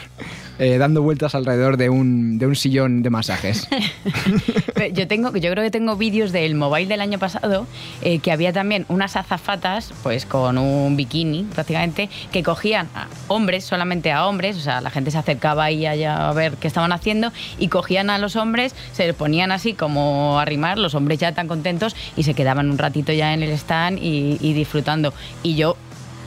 eh, 0.59 0.77
dando 0.77 1.01
vueltas 1.01 1.35
alrededor 1.35 1.77
de 1.77 1.89
un, 1.89 2.37
de 2.37 2.47
un 2.47 2.55
sillón 2.55 3.03
de 3.03 3.09
masajes. 3.09 3.67
Yo 4.93 5.07
tengo, 5.07 5.35
yo 5.35 5.51
creo 5.51 5.63
que 5.63 5.71
tengo 5.71 5.95
vídeos 5.95 6.31
del 6.31 6.55
mobile 6.55 6.87
del 6.87 7.01
año 7.01 7.17
pasado 7.17 7.65
eh, 8.01 8.19
que 8.19 8.31
había 8.31 8.53
también 8.53 8.85
unas 8.89 9.15
azafatas, 9.15 9.93
pues 10.03 10.25
con 10.25 10.57
un 10.57 10.95
bikini 10.95 11.43
prácticamente, 11.43 12.09
que 12.31 12.43
cogían 12.43 12.87
a 12.93 13.07
hombres, 13.27 13.63
solamente 13.63 14.11
a 14.11 14.27
hombres, 14.27 14.57
o 14.57 14.59
sea, 14.59 14.81
la 14.81 14.91
gente 14.91 15.11
se 15.11 15.17
acercaba 15.17 15.63
ahí 15.63 15.85
allá 15.85 16.29
a 16.29 16.33
ver 16.33 16.53
qué 16.53 16.67
estaban 16.67 16.91
haciendo 16.91 17.31
y 17.57 17.69
cogían 17.69 18.09
a 18.09 18.17
los 18.17 18.35
hombres, 18.35 18.75
se 18.91 19.07
les 19.07 19.15
ponían 19.15 19.51
así 19.51 19.73
como 19.73 20.37
a 20.39 20.43
arrimar, 20.43 20.77
los 20.77 20.93
hombres 20.93 21.19
ya 21.19 21.31
tan 21.31 21.47
contentos 21.47 21.95
y 22.15 22.23
se 22.23 22.33
quedaban 22.33 22.69
un 22.69 22.77
ratito 22.77 23.11
ya 23.11 23.33
en 23.33 23.41
el 23.41 23.51
stand 23.51 23.97
y 24.01 24.53
disfrutando. 24.53 25.13
Y 25.41 25.55
yo 25.55 25.77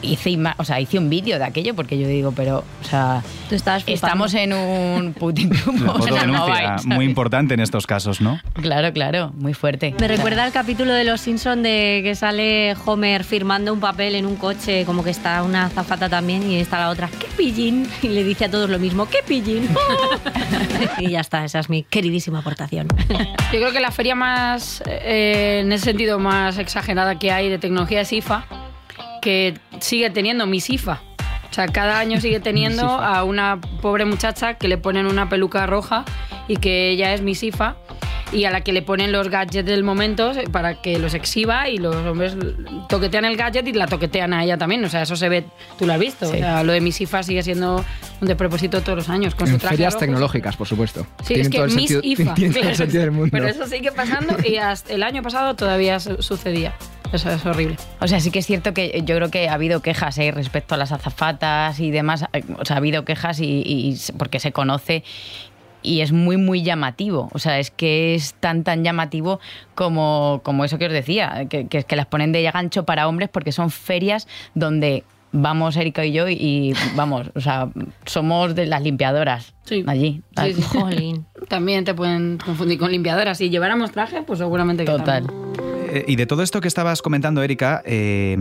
hice, 0.02 0.36
o 0.56 0.64
sea, 0.64 0.80
hice 0.80 0.98
un 0.98 1.10
vídeo 1.10 1.38
de 1.38 1.44
aquello 1.44 1.74
porque 1.74 1.98
yo 1.98 2.08
digo, 2.08 2.32
pero, 2.32 2.64
o 2.80 2.84
sea, 2.84 3.22
estamos 3.86 4.34
en 4.34 4.52
un 4.52 5.12
putin 5.14 5.50
muy 6.84 7.04
importante 7.04 7.54
en 7.54 7.60
estos 7.60 7.86
casos, 7.86 8.20
¿no? 8.20 8.40
Claro, 8.54 8.92
claro, 8.92 9.32
muy 9.36 9.54
fuerte. 9.54 9.94
Me 10.00 10.08
recuerda 10.08 10.44
al 10.44 10.52
capítulo 10.52 10.92
de 10.92 11.04
Los 11.04 11.20
Simpson 11.20 11.62
de 11.62 12.00
que 12.02 12.14
sale 12.14 12.76
Homer 12.84 13.24
firmando 13.24 13.72
un 13.72 13.80
papel 13.80 14.14
en 14.14 14.26
un 14.26 14.36
coche, 14.36 14.84
como 14.84 15.04
que 15.04 15.10
está 15.10 15.42
una 15.42 15.66
azafata 15.66 16.08
también 16.08 16.50
y 16.50 16.56
está 16.56 16.78
la 16.78 16.90
otra, 16.90 17.08
¡qué 17.08 17.26
pillín! 17.36 17.88
Y 18.02 18.08
le 18.08 18.24
dice 18.24 18.46
a 18.46 18.50
todos 18.50 18.70
lo 18.70 18.78
mismo, 18.78 19.08
¡qué 19.08 19.18
pillín! 19.26 19.68
y 20.98 21.10
ya 21.10 21.20
está, 21.20 21.44
esa 21.44 21.58
es 21.58 21.68
mi 21.68 21.82
queridísima 21.82 22.40
aportación. 22.40 22.88
Yo 23.08 23.58
creo 23.58 23.72
que 23.72 23.80
la 23.80 23.90
feria 23.90 24.14
más, 24.14 24.82
eh, 24.86 25.60
en 25.62 25.72
ese 25.72 25.86
sentido, 25.86 26.18
más 26.18 26.58
exagerada 26.58 27.18
que 27.18 27.30
hay 27.30 27.48
de 27.48 27.58
tecnología 27.58 28.02
es 28.02 28.12
IFA, 28.12 28.44
que 29.20 29.58
sigue 29.80 30.10
teniendo 30.10 30.46
Miss 30.46 30.70
IFA. 30.70 31.00
O 31.50 31.54
sea, 31.54 31.66
cada 31.66 31.98
año 31.98 32.20
sigue 32.20 32.40
teniendo 32.40 32.84
a 32.86 33.24
una 33.24 33.60
pobre 33.80 34.04
muchacha 34.04 34.54
que 34.54 34.68
le 34.68 34.76
ponen 34.78 35.06
una 35.06 35.28
peluca 35.28 35.66
roja 35.66 36.04
y 36.46 36.56
que 36.56 36.90
ella 36.90 37.14
es 37.14 37.22
Miss 37.22 37.42
IFA 37.42 37.76
y 38.30 38.44
a 38.44 38.50
la 38.50 38.60
que 38.60 38.74
le 38.74 38.82
ponen 38.82 39.10
los 39.10 39.30
gadgets 39.30 39.64
del 39.66 39.82
momento 39.82 40.32
para 40.52 40.82
que 40.82 40.98
los 40.98 41.14
exhiba 41.14 41.70
y 41.70 41.78
los 41.78 41.96
hombres 41.96 42.36
toquetean 42.90 43.24
el 43.24 43.38
gadget 43.38 43.66
y 43.66 43.72
la 43.72 43.86
toquetean 43.86 44.34
a 44.34 44.44
ella 44.44 44.58
también. 44.58 44.84
O 44.84 44.90
sea, 44.90 45.00
eso 45.02 45.16
se 45.16 45.30
ve, 45.30 45.44
tú 45.78 45.86
lo 45.86 45.94
has 45.94 45.98
visto. 45.98 46.26
Sí. 46.26 46.32
O 46.36 46.38
sea, 46.38 46.62
lo 46.62 46.72
de 46.74 46.82
Miss 46.82 47.00
IFA 47.00 47.22
sigue 47.22 47.42
siendo 47.42 47.82
un 48.20 48.28
despropósito 48.28 48.82
todos 48.82 48.98
los 48.98 49.08
años. 49.08 49.34
Con 49.34 49.46
su 49.46 49.54
en 49.54 49.58
traje 49.60 49.76
ferias 49.76 49.94
rojo. 49.94 50.00
tecnológicas, 50.00 50.56
por 50.58 50.66
supuesto. 50.68 51.06
Sí, 51.22 51.28
Tienen 51.28 51.46
es 51.46 51.48
que 51.48 51.56
todo 51.56 51.66
el 51.66 51.74
Miss 51.74 51.88
sentido, 51.88 52.00
IFA. 52.22 52.34
tienen 52.34 52.52
todo 52.52 52.60
el 52.60 52.62
claro. 52.68 52.76
sentido 52.76 53.02
del 53.04 53.10
mundo. 53.12 53.28
Pero 53.32 53.48
eso 53.48 53.66
sigue 53.66 53.90
pasando 53.92 54.36
y 54.46 54.56
hasta 54.58 54.92
el 54.92 55.02
año 55.02 55.22
pasado 55.22 55.56
todavía 55.56 55.98
su- 55.98 56.20
sucedía. 56.22 56.74
Eso 57.12 57.30
es 57.30 57.44
horrible. 57.46 57.76
O 58.00 58.06
sea, 58.08 58.20
sí 58.20 58.30
que 58.30 58.40
es 58.40 58.46
cierto 58.46 58.74
que 58.74 59.02
yo 59.04 59.16
creo 59.16 59.30
que 59.30 59.48
ha 59.48 59.54
habido 59.54 59.80
quejas 59.80 60.18
¿eh? 60.18 60.30
respecto 60.30 60.74
a 60.74 60.78
las 60.78 60.92
azafatas 60.92 61.80
y 61.80 61.90
demás. 61.90 62.24
Eh, 62.32 62.42
O 62.58 62.64
sea, 62.64 62.76
ha 62.76 62.78
habido 62.78 63.04
quejas 63.04 63.40
y, 63.40 63.62
y- 63.64 63.96
porque 64.18 64.40
se 64.40 64.52
conoce 64.52 65.04
y 65.82 66.00
es 66.00 66.12
muy, 66.12 66.36
muy 66.36 66.62
llamativo. 66.62 67.30
O 67.32 67.38
sea, 67.38 67.58
es 67.60 67.70
que 67.70 68.14
es 68.14 68.34
tan, 68.34 68.64
tan 68.64 68.84
llamativo 68.84 69.40
como, 69.74 70.40
como 70.42 70.64
eso 70.64 70.76
que 70.78 70.86
os 70.86 70.92
decía, 70.92 71.46
que, 71.48 71.66
que, 71.68 71.84
que 71.84 71.96
las 71.96 72.06
ponen 72.06 72.32
de 72.32 72.42
gancho 72.42 72.84
para 72.84 73.08
hombres 73.08 73.28
porque 73.32 73.52
son 73.52 73.70
ferias 73.70 74.26
donde 74.54 75.04
vamos 75.30 75.76
Erika 75.76 76.04
y 76.04 76.12
yo 76.12 76.28
y, 76.28 76.32
y 76.34 76.72
vamos, 76.96 77.30
o 77.34 77.40
sea, 77.40 77.68
somos 78.06 78.54
de 78.54 78.64
las 78.66 78.82
limpiadoras 78.82 79.54
allí. 79.86 80.22
Sí, 80.36 80.54
sí. 80.54 81.20
También 81.48 81.84
te 81.84 81.94
pueden 81.94 82.38
confundir 82.38 82.78
con 82.78 82.90
limpiadoras. 82.90 83.38
Si 83.38 83.48
lleváramos 83.50 83.92
traje, 83.92 84.22
pues 84.22 84.38
seguramente 84.40 84.84
que 84.84 84.90
Total. 84.90 85.26
también. 85.26 85.47
Eh, 85.88 86.04
Y 86.06 86.16
de 86.16 86.26
todo 86.26 86.42
esto 86.42 86.60
que 86.60 86.68
estabas 86.68 87.02
comentando, 87.02 87.42
Erika, 87.42 87.82
eh, 87.84 88.36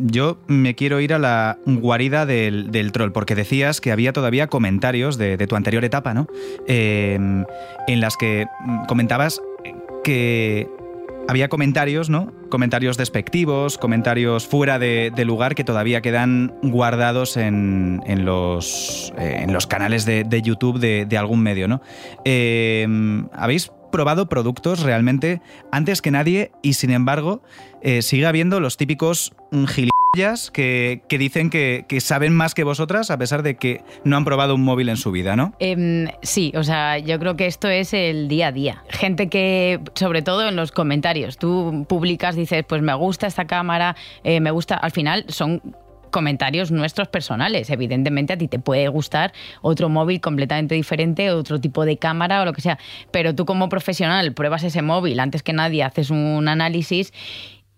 yo 0.00 0.38
me 0.46 0.74
quiero 0.74 1.00
ir 1.00 1.14
a 1.14 1.18
la 1.18 1.58
guarida 1.66 2.26
del, 2.26 2.92
troll, 2.92 3.12
porque 3.12 3.34
decías 3.34 3.80
que 3.80 3.92
había 3.92 4.12
todavía 4.12 4.48
comentarios 4.48 5.18
de, 5.18 5.38
tu 5.46 5.56
anterior 5.56 5.84
etapa, 5.84 6.14
¿no? 6.14 6.26
Eh, 6.66 7.14
en 7.86 8.00
las 8.00 8.16
que 8.16 8.46
mm, 8.64 8.86
comentabas 8.86 9.40
que 10.04 10.68
había 11.28 11.48
comentarios, 11.48 12.08
¿no? 12.08 12.32
Comentarios 12.48 12.96
despectivos, 12.96 13.76
comentarios 13.76 14.46
fuera 14.46 14.78
de, 14.78 15.12
lugar 15.26 15.54
que 15.54 15.62
todavía 15.62 16.00
quedan 16.00 16.54
guardados 16.62 17.36
en, 17.36 18.02
eh, 18.06 18.16
los 18.16 19.12
canales 19.68 20.06
de, 20.06 20.24
de 20.24 20.42
YouTube 20.42 20.78
de, 20.78 21.04
de 21.04 21.18
algún 21.18 21.42
medio, 21.42 21.68
¿no? 21.68 21.82
Eh, 22.24 22.86
¿Habéis 23.34 23.70
probado 23.90 24.28
productos 24.28 24.80
realmente 24.82 25.40
antes 25.72 26.02
que 26.02 26.10
nadie 26.10 26.52
y 26.62 26.74
sin 26.74 26.90
embargo 26.90 27.42
eh, 27.82 28.02
sigue 28.02 28.26
habiendo 28.26 28.60
los 28.60 28.76
típicos 28.76 29.34
gilipollas 29.52 30.50
que, 30.50 31.02
que 31.08 31.18
dicen 31.18 31.50
que, 31.50 31.84
que 31.88 32.00
saben 32.00 32.34
más 32.34 32.54
que 32.54 32.64
vosotras 32.64 33.10
a 33.10 33.18
pesar 33.18 33.42
de 33.42 33.56
que 33.56 33.82
no 34.04 34.16
han 34.16 34.24
probado 34.24 34.54
un 34.54 34.62
móvil 34.62 34.88
en 34.88 34.96
su 34.96 35.10
vida, 35.10 35.36
¿no? 35.36 35.54
Em, 35.58 36.08
sí, 36.22 36.52
o 36.56 36.64
sea, 36.64 36.98
yo 36.98 37.18
creo 37.18 37.36
que 37.36 37.46
esto 37.46 37.68
es 37.68 37.94
el 37.94 38.28
día 38.28 38.48
a 38.48 38.52
día. 38.52 38.82
Gente 38.88 39.28
que, 39.28 39.80
sobre 39.94 40.22
todo 40.22 40.48
en 40.48 40.56
los 40.56 40.72
comentarios, 40.72 41.38
tú 41.38 41.86
publicas, 41.88 42.36
dices, 42.36 42.64
pues 42.68 42.82
me 42.82 42.94
gusta 42.94 43.26
esta 43.26 43.46
cámara, 43.46 43.96
eh, 44.24 44.40
me 44.40 44.50
gusta, 44.50 44.76
al 44.76 44.90
final 44.90 45.24
son 45.28 45.62
comentarios 46.08 46.70
nuestros 46.70 47.08
personales. 47.08 47.70
Evidentemente 47.70 48.32
a 48.32 48.38
ti 48.38 48.48
te 48.48 48.58
puede 48.58 48.88
gustar 48.88 49.32
otro 49.62 49.88
móvil 49.88 50.20
completamente 50.20 50.74
diferente, 50.74 51.30
otro 51.30 51.60
tipo 51.60 51.84
de 51.84 51.96
cámara 51.96 52.42
o 52.42 52.44
lo 52.44 52.52
que 52.52 52.60
sea, 52.60 52.78
pero 53.10 53.34
tú 53.34 53.44
como 53.44 53.68
profesional 53.68 54.32
pruebas 54.32 54.64
ese 54.64 54.82
móvil, 54.82 55.20
antes 55.20 55.42
que 55.42 55.52
nadie 55.52 55.82
haces 55.82 56.10
un 56.10 56.48
análisis 56.48 57.12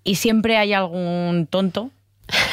y 0.05 0.17
siempre 0.17 0.57
hay 0.57 0.73
algún 0.73 1.47
tonto 1.49 1.91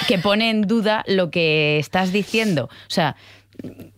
que 0.07 0.17
pone 0.17 0.50
en 0.50 0.63
duda 0.63 1.03
lo 1.07 1.29
que 1.29 1.79
estás 1.79 2.12
diciendo. 2.12 2.65
O 2.65 2.89
sea, 2.89 3.15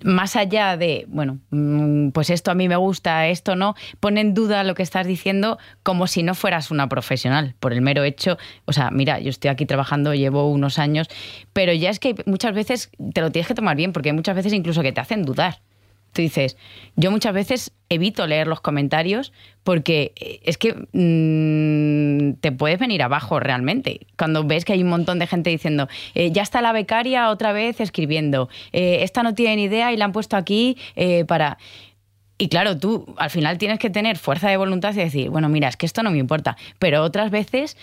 más 0.04 0.36
allá 0.36 0.78
de, 0.78 1.06
bueno, 1.10 1.40
mm, 1.52 2.10
pues 2.10 2.30
esto 2.30 2.52
a 2.52 2.56
mí 2.56 2.68
me 2.68 2.76
gusta, 2.76 3.28
esto 3.28 3.56
no, 3.56 3.76
pone 4.00 4.22
en 4.22 4.34
duda 4.34 4.64
lo 4.64 4.76
que 4.76 4.84
estás 4.84 5.06
diciendo 5.06 5.58
como 5.84 6.08
si 6.08 6.24
no 6.24 6.36
fueras 6.36 6.72
una 6.72 6.88
profesional, 6.88 7.56
por 7.60 7.74
el 7.74 7.82
mero 7.82 8.04
hecho, 8.04 8.38
o 8.66 8.74
sea, 8.74 8.92
mira, 8.92 9.20
yo 9.20 9.30
estoy 9.30 9.50
aquí 9.50 9.66
trabajando, 9.66 10.14
llevo 10.14 10.50
unos 10.50 10.80
años, 10.80 11.08
pero 11.54 11.74
ya 11.74 11.90
es 11.90 12.00
que 12.00 12.16
muchas 12.26 12.54
veces 12.54 12.92
te 13.14 13.22
lo 13.22 13.32
tienes 13.32 13.48
que 13.48 13.56
tomar 13.56 13.76
bien, 13.76 13.94
porque 13.94 14.10
hay 14.10 14.16
muchas 14.16 14.36
veces 14.36 14.54
incluso 14.54 14.82
que 14.82 14.92
te 14.92 15.02
hacen 15.02 15.24
dudar. 15.24 15.62
Tú 16.14 16.22
dices, 16.22 16.58
yo 16.96 17.12
muchas 17.12 17.34
veces 17.34 17.72
evito 17.90 18.26
leer 18.28 18.48
los 18.48 18.62
comentarios 18.62 19.34
porque 19.64 20.14
eh, 20.16 20.40
es 20.44 20.58
que 20.58 20.74
mm, 20.74 22.40
te 22.40 22.52
puedes 22.52 22.80
venir 22.80 23.04
abajo 23.04 23.40
realmente. 23.40 24.08
Cuando 24.18 24.44
ves 24.44 24.66
que 24.66 24.74
hay 24.74 24.84
un 24.84 24.90
montón 24.90 25.20
de 25.20 25.28
gente 25.28 25.50
diciendo, 25.50 25.88
eh, 26.16 26.32
ya 26.32 26.42
está 26.42 26.62
la 26.62 26.72
becaria 26.72 27.30
otra 27.30 27.52
vez 27.52 27.80
escribiendo, 27.80 28.50
eh, 28.72 29.00
esta 29.02 29.24
no 29.24 29.36
tiene 29.36 29.58
ni 29.58 29.64
idea 29.64 29.92
y 29.94 29.98
la 29.98 30.06
han 30.06 30.12
puesto 30.12 30.38
aquí 30.38 30.78
para... 31.28 31.58
Y 32.42 32.48
claro, 32.48 32.78
tú 32.78 33.14
al 33.18 33.30
final 33.30 33.58
tienes 33.58 33.80
que 33.80 33.90
tener 33.90 34.18
fuerza 34.18 34.50
de 34.50 34.56
voluntad 34.56 34.94
y 34.94 35.00
decir, 35.00 35.30
bueno, 35.30 35.50
mira, 35.50 35.68
es 35.68 35.76
que 35.76 35.86
esto 35.86 36.04
no 36.04 36.12
me 36.12 36.20
importa. 36.20 36.56
Pero 36.80 37.04
otras 37.04 37.32
veces 37.32 37.76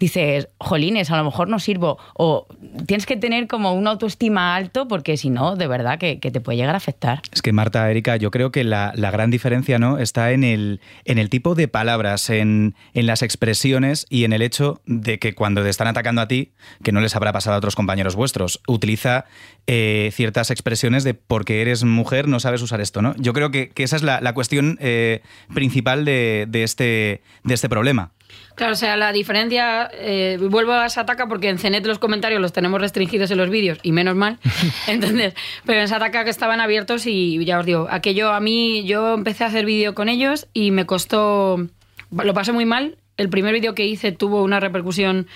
dices, 0.00 0.48
jolines, 0.58 1.10
a 1.10 1.16
lo 1.16 1.24
mejor 1.24 1.48
no 1.48 1.60
sirvo. 1.60 1.98
O 2.14 2.48
tienes 2.86 3.06
que 3.06 3.16
tener 3.16 3.46
como 3.46 3.74
una 3.74 3.90
autoestima 3.90 4.56
alto 4.56 4.88
porque 4.88 5.16
si 5.16 5.30
no, 5.30 5.54
de 5.54 5.68
verdad 5.68 5.98
que, 5.98 6.16
te 6.16 6.40
puede 6.40 6.58
llegar 6.58 6.74
a 6.74 6.78
afectar. 6.78 7.22
Es 7.32 7.42
que 7.42 7.52
Marta, 7.52 7.88
Erika, 7.90 8.16
yo 8.16 8.30
creo 8.30 8.50
que 8.50 8.64
la, 8.64 8.92
la 8.96 9.10
gran 9.10 9.30
diferencia 9.30 9.78
¿no? 9.78 9.98
está 9.98 10.32
en 10.32 10.42
el, 10.42 10.80
en 11.04 11.18
el 11.18 11.28
tipo 11.28 11.54
de 11.54 11.68
palabras, 11.68 12.30
en, 12.30 12.74
en 12.94 13.06
las 13.06 13.22
expresiones 13.22 14.06
y 14.08 14.24
en 14.24 14.32
el 14.32 14.42
hecho 14.42 14.80
de 14.86 15.18
que 15.18 15.34
cuando 15.34 15.62
te 15.62 15.68
están 15.68 15.86
atacando 15.86 16.22
a 16.22 16.28
ti, 16.28 16.52
que 16.82 16.92
no 16.92 17.00
les 17.00 17.14
habrá 17.14 17.32
pasado 17.32 17.54
a 17.54 17.58
otros 17.58 17.76
compañeros 17.76 18.16
vuestros, 18.16 18.62
utiliza 18.66 19.26
eh, 19.66 20.10
ciertas 20.14 20.50
expresiones 20.50 21.04
de 21.04 21.12
porque 21.12 21.60
eres 21.60 21.84
mujer 21.84 22.26
no 22.26 22.40
sabes 22.40 22.62
usar 22.62 22.80
esto. 22.80 23.02
¿no? 23.02 23.14
Yo 23.18 23.34
creo 23.34 23.50
que, 23.50 23.68
que 23.68 23.82
esa 23.82 23.96
es 23.96 24.02
la, 24.02 24.20
la 24.22 24.32
cuestión 24.32 24.78
eh, 24.80 25.20
principal 25.52 26.06
de, 26.06 26.46
de 26.48 26.62
este, 26.62 27.22
de 27.44 27.54
este 27.54 27.68
problema. 27.68 28.12
Claro, 28.54 28.74
o 28.74 28.76
sea, 28.76 28.96
la 28.96 29.12
diferencia, 29.12 29.90
eh, 29.94 30.38
vuelvo 30.40 30.72
a 30.72 30.88
Sataka 30.88 31.28
porque 31.28 31.48
en 31.48 31.58
CNET 31.58 31.86
los 31.86 31.98
comentarios 31.98 32.40
los 32.40 32.52
tenemos 32.52 32.80
restringidos 32.80 33.30
en 33.30 33.38
los 33.38 33.48
vídeos 33.48 33.78
y 33.82 33.92
menos 33.92 34.16
mal, 34.16 34.38
entonces, 34.86 35.34
pero 35.64 35.80
en 35.80 35.88
Sataka 35.88 36.24
que 36.24 36.30
estaban 36.30 36.60
abiertos 36.60 37.06
y 37.06 37.42
ya 37.44 37.58
os 37.58 37.66
digo, 37.66 37.88
aquello 37.90 38.32
a 38.32 38.40
mí, 38.40 38.84
yo 38.84 39.14
empecé 39.14 39.44
a 39.44 39.46
hacer 39.46 39.64
vídeo 39.64 39.94
con 39.94 40.08
ellos 40.08 40.46
y 40.52 40.72
me 40.72 40.84
costó, 40.84 41.68
lo 42.10 42.34
pasé 42.34 42.52
muy 42.52 42.66
mal, 42.66 42.98
el 43.16 43.28
primer 43.28 43.54
vídeo 43.54 43.74
que 43.74 43.86
hice 43.86 44.12
tuvo 44.12 44.42
una 44.42 44.60
repercusión 44.60 45.26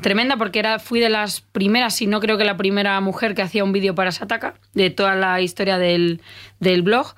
tremenda 0.00 0.36
porque 0.36 0.58
era, 0.58 0.78
fui 0.78 1.00
de 1.00 1.10
las 1.10 1.40
primeras, 1.40 1.94
si 1.94 2.06
no 2.06 2.20
creo 2.20 2.38
que 2.38 2.44
la 2.44 2.56
primera 2.56 3.00
mujer 3.00 3.34
que 3.34 3.42
hacía 3.42 3.64
un 3.64 3.72
vídeo 3.72 3.94
para 3.94 4.12
Sataka, 4.12 4.54
de 4.74 4.90
toda 4.90 5.14
la 5.14 5.40
historia 5.40 5.78
del, 5.78 6.20
del 6.58 6.82
blog. 6.82 7.14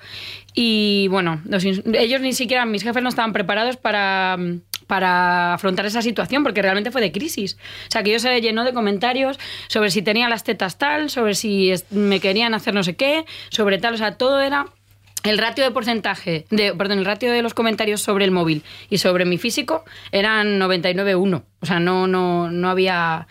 Y 0.54 1.08
bueno, 1.08 1.42
ellos 1.94 2.20
ni 2.20 2.32
siquiera, 2.32 2.66
mis 2.66 2.82
jefes 2.82 3.02
no 3.02 3.08
estaban 3.08 3.32
preparados 3.32 3.76
para, 3.76 4.36
para 4.86 5.54
afrontar 5.54 5.86
esa 5.86 6.02
situación 6.02 6.42
porque 6.42 6.60
realmente 6.60 6.90
fue 6.90 7.00
de 7.00 7.12
crisis. 7.12 7.56
O 7.88 7.90
sea, 7.90 8.02
que 8.02 8.12
yo 8.12 8.18
se 8.18 8.40
llenó 8.40 8.64
de 8.64 8.74
comentarios 8.74 9.38
sobre 9.68 9.90
si 9.90 10.02
tenía 10.02 10.28
las 10.28 10.44
tetas 10.44 10.78
tal, 10.78 11.08
sobre 11.08 11.34
si 11.34 11.72
me 11.90 12.20
querían 12.20 12.54
hacer 12.54 12.74
no 12.74 12.82
sé 12.82 12.96
qué, 12.96 13.24
sobre 13.48 13.78
tal, 13.78 13.94
o 13.94 13.96
sea, 13.96 14.16
todo 14.18 14.40
era 14.40 14.66
el 15.24 15.38
ratio 15.38 15.62
de 15.64 15.70
porcentaje, 15.70 16.46
de, 16.50 16.74
perdón, 16.74 16.98
el 16.98 17.04
ratio 17.04 17.30
de 17.32 17.42
los 17.42 17.54
comentarios 17.54 18.02
sobre 18.02 18.24
el 18.24 18.30
móvil 18.30 18.62
y 18.90 18.98
sobre 18.98 19.24
mi 19.24 19.38
físico 19.38 19.84
eran 20.10 20.58
99-1. 20.58 21.42
O 21.60 21.66
sea, 21.66 21.78
no, 21.80 22.06
no, 22.06 22.50
no 22.50 22.68
había. 22.70 23.26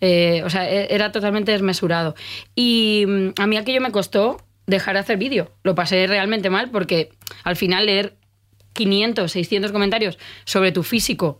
eh, 0.00 0.42
o 0.44 0.50
sea, 0.50 0.68
e- 0.70 0.94
era 0.94 1.12
totalmente 1.12 1.52
desmesurado. 1.52 2.14
Y 2.54 3.04
mm, 3.06 3.28
a 3.38 3.46
mí 3.46 3.56
aquello 3.56 3.80
me 3.80 3.90
costó 3.92 4.38
dejar 4.66 4.94
de 4.94 5.00
hacer 5.00 5.18
vídeo. 5.18 5.52
Lo 5.62 5.74
pasé 5.74 6.06
realmente 6.06 6.48
mal 6.50 6.70
porque 6.70 7.10
al 7.42 7.56
final 7.56 7.86
leer 7.86 8.16
500, 8.72 9.30
600 9.30 9.70
comentarios 9.72 10.18
sobre 10.44 10.72
tu 10.72 10.82
físico. 10.82 11.38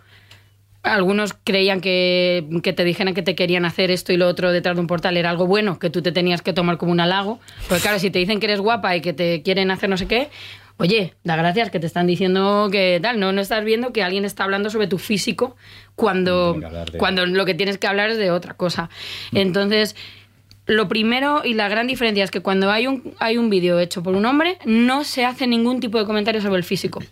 Algunos 0.85 1.35
creían 1.45 1.81
que, 1.81 2.47
que 2.63 2.73
te 2.73 2.85
dijeran 2.85 3.15
que 3.15 3.23
te 3.23 3.35
querían 3.35 3.65
hacer 3.65 3.91
esto 3.91 4.13
y 4.13 4.17
lo 4.17 4.29
otro 4.29 4.53
detrás 4.53 4.77
de 4.77 4.81
un 4.81 4.87
portal 4.87 5.17
era 5.17 5.31
algo 5.31 5.47
bueno, 5.47 5.79
que 5.79 5.91
tú 5.91 6.03
te 6.03 6.13
tenías 6.13 6.43
que 6.43 6.53
tomar 6.53 6.77
como 6.77 6.93
un 6.93 7.01
halago. 7.01 7.41
Porque 7.69 7.83
claro, 7.83 7.99
si 7.99 8.11
te 8.11 8.19
dicen 8.19 8.39
que 8.39 8.47
eres 8.47 8.61
guapa 8.61 8.95
y 8.95 9.01
que 9.01 9.13
te 9.13 9.43
quieren 9.43 9.71
hacer 9.71 9.89
no 9.89 9.97
sé 9.97 10.07
qué, 10.07 10.29
oye, 10.77 11.15
da 11.25 11.37
gracias 11.37 11.71
que 11.71 11.81
te 11.81 11.87
están 11.87 12.07
diciendo 12.07 12.69
que 12.71 12.99
tal, 13.03 13.19
no, 13.19 13.33
no 13.33 13.41
estás 13.41 13.65
viendo 13.65 13.93
que 13.93 14.03
alguien 14.03 14.25
está 14.25 14.45
hablando 14.45 14.71
sobre 14.71 14.87
tu 14.87 14.99
físico 14.99 15.57
cuando, 15.95 16.61
cuando 16.99 17.27
lo 17.27 17.45
que 17.45 17.55
tienes 17.55 17.79
que 17.79 17.87
hablar 17.87 18.11
es 18.11 18.19
de 18.19 18.31
otra 18.31 18.55
cosa. 18.55 18.91
Entonces, 19.33 19.97
lo 20.67 20.89
primero 20.89 21.43
y 21.45 21.55
la 21.55 21.69
gran 21.69 21.87
diferencia 21.87 22.25
es 22.25 22.31
que 22.31 22.41
cuando 22.41 22.71
hay 22.71 22.87
un, 22.87 23.15
hay 23.19 23.39
un 23.39 23.51
vídeo 23.51 23.79
hecho 23.79 24.03
por 24.03 24.15
un 24.15 24.27
hombre, 24.27 24.59
no 24.65 25.05
se 25.05 25.25
hace 25.25 25.47
ningún 25.47 25.81
tipo 25.81 25.99
de 25.99 26.07
comentario 26.07 26.41
sobre 26.41 26.59
el 26.59 26.65
físico. 26.65 27.03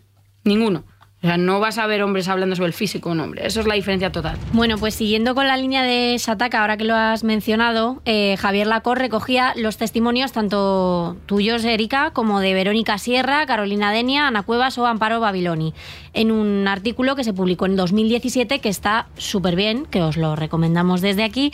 Ninguno. 0.45 0.85
O 1.23 1.27
sea, 1.27 1.37
no 1.37 1.61
vas 1.61 1.79
a 1.79 1.87
ver 1.87 2.03
hombres 2.03 2.27
hablando 2.27 2.57
sobre 2.57 2.67
el 2.67 2.73
físico 2.73 3.09
de 3.09 3.15
un 3.15 3.21
hombre. 3.21 3.47
Eso 3.47 3.61
es 3.61 3.67
la 3.69 3.77
diferencia 3.77 4.11
total. 4.11 4.37
Bueno, 4.53 4.77
pues 4.77 4.97
siguiendo 4.97 5.37
con 5.37 5.47
la 5.47 5.57
línea 5.57 5.85
de 5.85 6.19
Sataka, 6.19 6.61
ahora 6.61 6.77
que 6.77 6.83
lo 6.83 6.97
has 6.97 7.23
mencionado, 7.23 8.03
eh, 8.05 8.37
Javier 8.41 8.67
Lacor 8.67 8.99
recogía 8.99 9.53
los 9.55 9.77
testimonios 9.77 10.33
tanto 10.33 11.17
tuyos, 11.27 11.65
Erika, 11.65 12.11
como 12.11 12.41
de 12.41 12.55
Verónica 12.55 12.99
Sierra, 12.99 13.47
Carolina 13.47 13.93
Denia, 13.93 14.27
Ana 14.27 14.43
Cuevas 14.43 14.77
o 14.79 14.87
Amparo 14.87 15.21
Babiloni, 15.21 15.75
en 16.13 16.33
un 16.33 16.67
artículo 16.67 17.15
que 17.15 17.23
se 17.23 17.33
publicó 17.33 17.67
en 17.67 17.77
2017 17.77 18.59
que 18.59 18.69
está 18.69 19.07
súper 19.17 19.55
bien, 19.55 19.87
que 19.87 20.03
os 20.03 20.17
lo 20.17 20.35
recomendamos 20.35 21.03
desde 21.03 21.23
aquí. 21.23 21.53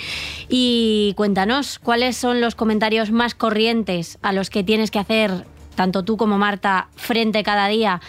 Y 0.49 1.13
cuéntanos, 1.15 1.79
¿cuáles 1.79 2.17
son 2.17 2.41
los 2.41 2.55
comentarios 2.55 3.11
más 3.11 3.35
corrientes 3.35 4.19
a 4.23 4.33
los 4.33 4.49
que 4.49 4.65
tienes 4.65 4.91
que 4.91 4.99
hacer, 4.99 5.45
tanto 5.75 6.05
tú 6.05 6.17
como 6.17 6.39
Marta, 6.39 6.89
frente 6.97 7.43
cada 7.43 7.69
día? 7.69 8.01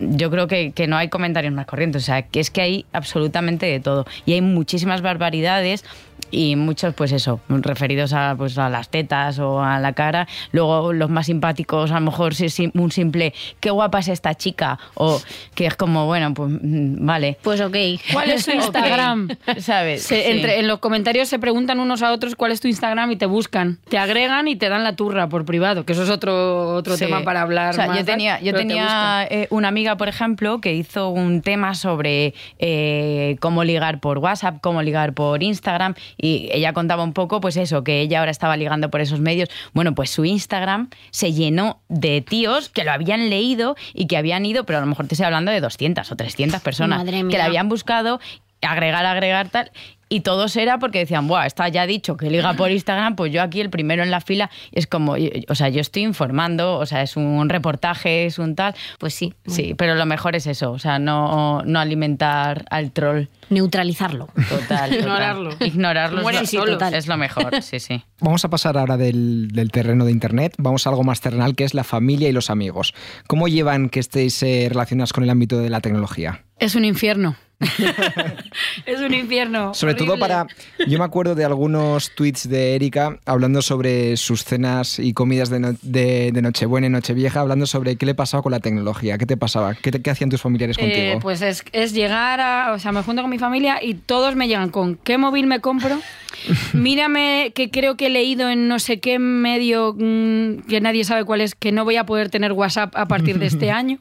Yo 0.00 0.30
creo 0.30 0.46
que, 0.46 0.72
que 0.72 0.86
no 0.86 0.96
hay 0.96 1.08
comentarios 1.08 1.52
más 1.52 1.66
corrientes. 1.66 2.02
O 2.02 2.06
sea, 2.06 2.22
que 2.22 2.40
es 2.40 2.50
que 2.50 2.60
hay 2.60 2.86
absolutamente 2.92 3.66
de 3.66 3.80
todo. 3.80 4.06
Y 4.26 4.32
hay 4.32 4.40
muchísimas 4.40 5.02
barbaridades 5.02 5.84
y 6.30 6.56
muchos, 6.56 6.94
pues 6.94 7.12
eso, 7.12 7.40
referidos 7.48 8.12
a, 8.12 8.34
pues, 8.36 8.58
a 8.58 8.68
las 8.68 8.88
tetas 8.90 9.38
o 9.38 9.62
a 9.62 9.78
la 9.80 9.92
cara. 9.94 10.28
Luego 10.52 10.92
los 10.92 11.08
más 11.10 11.26
simpáticos, 11.26 11.90
a 11.90 11.94
lo 11.94 12.00
mejor 12.02 12.32
un 12.74 12.90
simple, 12.92 13.32
qué 13.60 13.70
guapa 13.70 13.98
es 14.00 14.08
esta 14.08 14.34
chica. 14.34 14.78
O 14.94 15.20
que 15.54 15.66
es 15.66 15.74
como, 15.76 16.06
bueno, 16.06 16.34
pues 16.34 16.50
mm, 16.50 17.04
vale. 17.06 17.38
Pues 17.42 17.60
ok. 17.60 17.76
¿Cuál 18.12 18.30
es 18.30 18.44
su 18.44 18.50
Instagram? 18.52 19.28
¿Sabes? 19.58 20.02
Se- 20.02 20.18
Sí. 20.18 20.30
entre, 20.30 20.58
en 20.58 20.66
los 20.66 20.78
comentarios 20.80 21.28
se 21.28 21.38
preguntan 21.38 21.80
unos 21.80 22.02
a 22.02 22.12
otros 22.12 22.34
cuál 22.34 22.52
es 22.52 22.60
tu 22.60 22.68
Instagram 22.68 23.10
y 23.12 23.16
te 23.16 23.26
buscan. 23.26 23.78
Te 23.88 23.98
agregan 23.98 24.48
y 24.48 24.56
te 24.56 24.68
dan 24.68 24.84
la 24.84 24.94
turra 24.96 25.28
por 25.28 25.44
privado, 25.44 25.84
que 25.84 25.92
eso 25.92 26.02
es 26.02 26.10
otro, 26.10 26.74
otro 26.74 26.96
Sí. 26.96 27.04
tema 27.06 27.22
para 27.22 27.42
hablar 27.42 27.70
O 27.70 27.72
sea, 27.74 27.86
más, 27.86 27.98
yo 27.98 28.04
tenía, 28.04 28.40
yo 28.40 28.52
te 28.52 28.58
tenía 28.58 29.26
eh, 29.30 29.46
una 29.50 29.68
amiga, 29.68 29.96
por 29.96 30.08
ejemplo, 30.08 30.60
que 30.60 30.74
hizo 30.74 31.08
un 31.10 31.40
tema 31.42 31.74
sobre 31.74 32.34
eh, 32.58 33.36
cómo 33.40 33.64
ligar 33.64 34.00
por 34.00 34.18
WhatsApp, 34.18 34.56
cómo 34.60 34.82
ligar 34.82 35.12
por 35.14 35.42
Instagram, 35.42 35.94
y 36.16 36.48
ella 36.52 36.72
contaba 36.72 37.02
un 37.02 37.12
poco, 37.12 37.40
pues 37.40 37.56
eso, 37.56 37.84
que 37.84 38.00
ella 38.00 38.20
ahora 38.20 38.30
estaba 38.30 38.56
ligando 38.56 38.90
por 38.90 39.00
esos 39.00 39.20
medios. 39.20 39.48
Bueno, 39.72 39.94
pues 39.94 40.10
su 40.10 40.24
Instagram 40.24 40.90
se 41.10 41.32
llenó 41.32 41.80
de 41.88 42.20
tíos 42.20 42.68
que 42.68 42.84
lo 42.84 42.92
habían 42.92 43.30
leído 43.30 43.76
y 43.94 44.06
que 44.06 44.16
habían 44.16 44.46
ido, 44.46 44.64
pero 44.64 44.78
a 44.78 44.80
lo 44.80 44.86
mejor 44.86 45.06
te 45.06 45.14
estoy 45.14 45.26
hablando 45.26 45.50
de 45.50 45.60
200 45.60 46.10
o 46.10 46.16
300 46.16 46.60
personas 46.60 46.98
Madre 46.98 47.24
que 47.28 47.38
la 47.38 47.46
habían 47.46 47.68
buscado, 47.68 48.20
agregar, 48.62 49.04
agregar, 49.06 49.48
tal. 49.48 49.70
Y 50.10 50.20
todos 50.20 50.56
era 50.56 50.78
porque 50.78 51.00
decían, 51.00 51.28
Buah, 51.28 51.44
está 51.44 51.68
ya 51.68 51.86
dicho 51.86 52.16
que 52.16 52.30
liga 52.30 52.54
por 52.54 52.70
Instagram, 52.70 53.14
pues 53.14 53.30
yo 53.30 53.42
aquí 53.42 53.60
el 53.60 53.68
primero 53.68 54.02
en 54.02 54.10
la 54.10 54.22
fila. 54.22 54.48
Y 54.70 54.78
es 54.78 54.86
como, 54.86 55.16
o 55.48 55.54
sea, 55.54 55.68
yo 55.68 55.82
estoy 55.82 56.02
informando, 56.04 56.78
o 56.78 56.86
sea, 56.86 57.02
es 57.02 57.14
un 57.18 57.46
reportaje, 57.50 58.24
es 58.24 58.38
un 58.38 58.54
tal. 58.54 58.74
Pues 58.98 59.12
sí. 59.12 59.34
Sí, 59.46 59.74
pero 59.76 59.96
lo 59.96 60.06
mejor 60.06 60.34
es 60.34 60.46
eso, 60.46 60.72
o 60.72 60.78
sea, 60.78 60.98
no, 60.98 61.60
no 61.66 61.78
alimentar 61.78 62.64
al 62.70 62.90
troll. 62.92 63.24
Neutralizarlo. 63.50 64.28
Total. 64.48 64.88
total. 64.88 64.94
Ignorarlo. 64.94 65.50
Ignorarlo 65.60 66.30
es, 66.30 66.40
lo- 66.54 66.60
solo. 66.60 66.72
total. 66.72 66.94
es 66.94 67.06
lo 67.06 67.16
mejor, 67.18 67.60
sí, 67.62 67.78
sí. 67.78 68.02
Vamos 68.20 68.42
a 68.46 68.48
pasar 68.48 68.78
ahora 68.78 68.96
del, 68.96 69.48
del 69.52 69.70
terreno 69.70 70.06
de 70.06 70.10
Internet, 70.10 70.54
vamos 70.56 70.86
a 70.86 70.90
algo 70.90 71.04
más 71.04 71.20
terrenal 71.20 71.54
que 71.54 71.64
es 71.64 71.74
la 71.74 71.84
familia 71.84 72.30
y 72.30 72.32
los 72.32 72.48
amigos. 72.48 72.94
¿Cómo 73.26 73.46
llevan 73.46 73.90
que 73.90 74.00
estéis 74.00 74.42
eh, 74.42 74.68
relacionadas 74.70 75.12
con 75.12 75.22
el 75.22 75.28
ámbito 75.28 75.58
de 75.58 75.68
la 75.68 75.80
tecnología? 75.82 76.44
Es 76.58 76.74
un 76.76 76.86
infierno. 76.86 77.36
es 78.86 79.00
un 79.00 79.14
infierno. 79.14 79.74
Sobre 79.74 79.94
todo 79.94 80.18
para... 80.18 80.46
Yo 80.86 80.98
me 80.98 81.04
acuerdo 81.04 81.34
de 81.34 81.44
algunos 81.44 82.10
tweets 82.14 82.48
de 82.48 82.74
Erika 82.74 83.18
hablando 83.26 83.62
sobre 83.62 84.16
sus 84.16 84.44
cenas 84.44 84.98
y 84.98 85.12
comidas 85.12 85.50
de, 85.50 85.60
no- 85.60 85.74
de- 85.82 86.30
de 86.32 86.42
Nochebuena 86.42 86.86
y 86.86 86.90
Nochevieja, 86.90 87.40
hablando 87.40 87.66
sobre 87.66 87.96
qué 87.96 88.06
le 88.06 88.14
pasaba 88.14 88.42
con 88.42 88.52
la 88.52 88.60
tecnología, 88.60 89.18
qué 89.18 89.26
te 89.26 89.36
pasaba, 89.36 89.74
qué, 89.74 89.90
te- 89.90 90.02
qué 90.02 90.10
hacían 90.10 90.30
tus 90.30 90.40
familiares 90.40 90.76
Eh, 90.78 90.80
contigo. 90.82 91.18
pues 91.20 91.42
es, 91.42 91.64
es 91.72 91.92
llegar 91.92 92.40
a. 92.40 92.72
O 92.72 92.78
sea, 92.78 92.92
me 92.92 93.02
junto 93.02 93.22
con 93.22 93.30
mi 93.30 93.38
familia 93.38 93.78
y 93.82 93.94
todos 93.94 94.36
me 94.36 94.46
llegan 94.48 94.70
con 94.70 94.96
qué 94.96 95.18
móvil 95.18 95.46
me 95.46 95.60
compro. 95.60 95.98
Mírame 96.74 97.52
que 97.54 97.70
creo 97.70 97.96
que 97.96 98.06
he 98.06 98.10
leído 98.10 98.48
en 98.48 98.68
no 98.68 98.78
sé 98.78 99.00
qué 99.00 99.18
medio 99.18 99.94
mm, 99.98 100.66
que 100.68 100.80
nadie 100.80 101.02
sabe 101.04 101.24
cuál 101.24 101.40
es, 101.40 101.54
que 101.54 101.72
no 101.72 101.84
voy 101.84 101.96
a 101.96 102.04
poder 102.06 102.30
tener 102.30 102.52
WhatsApp 102.52 102.94
a 102.96 103.06
partir 103.06 103.38
de 103.38 103.46
este 103.46 103.70
año. 103.72 103.98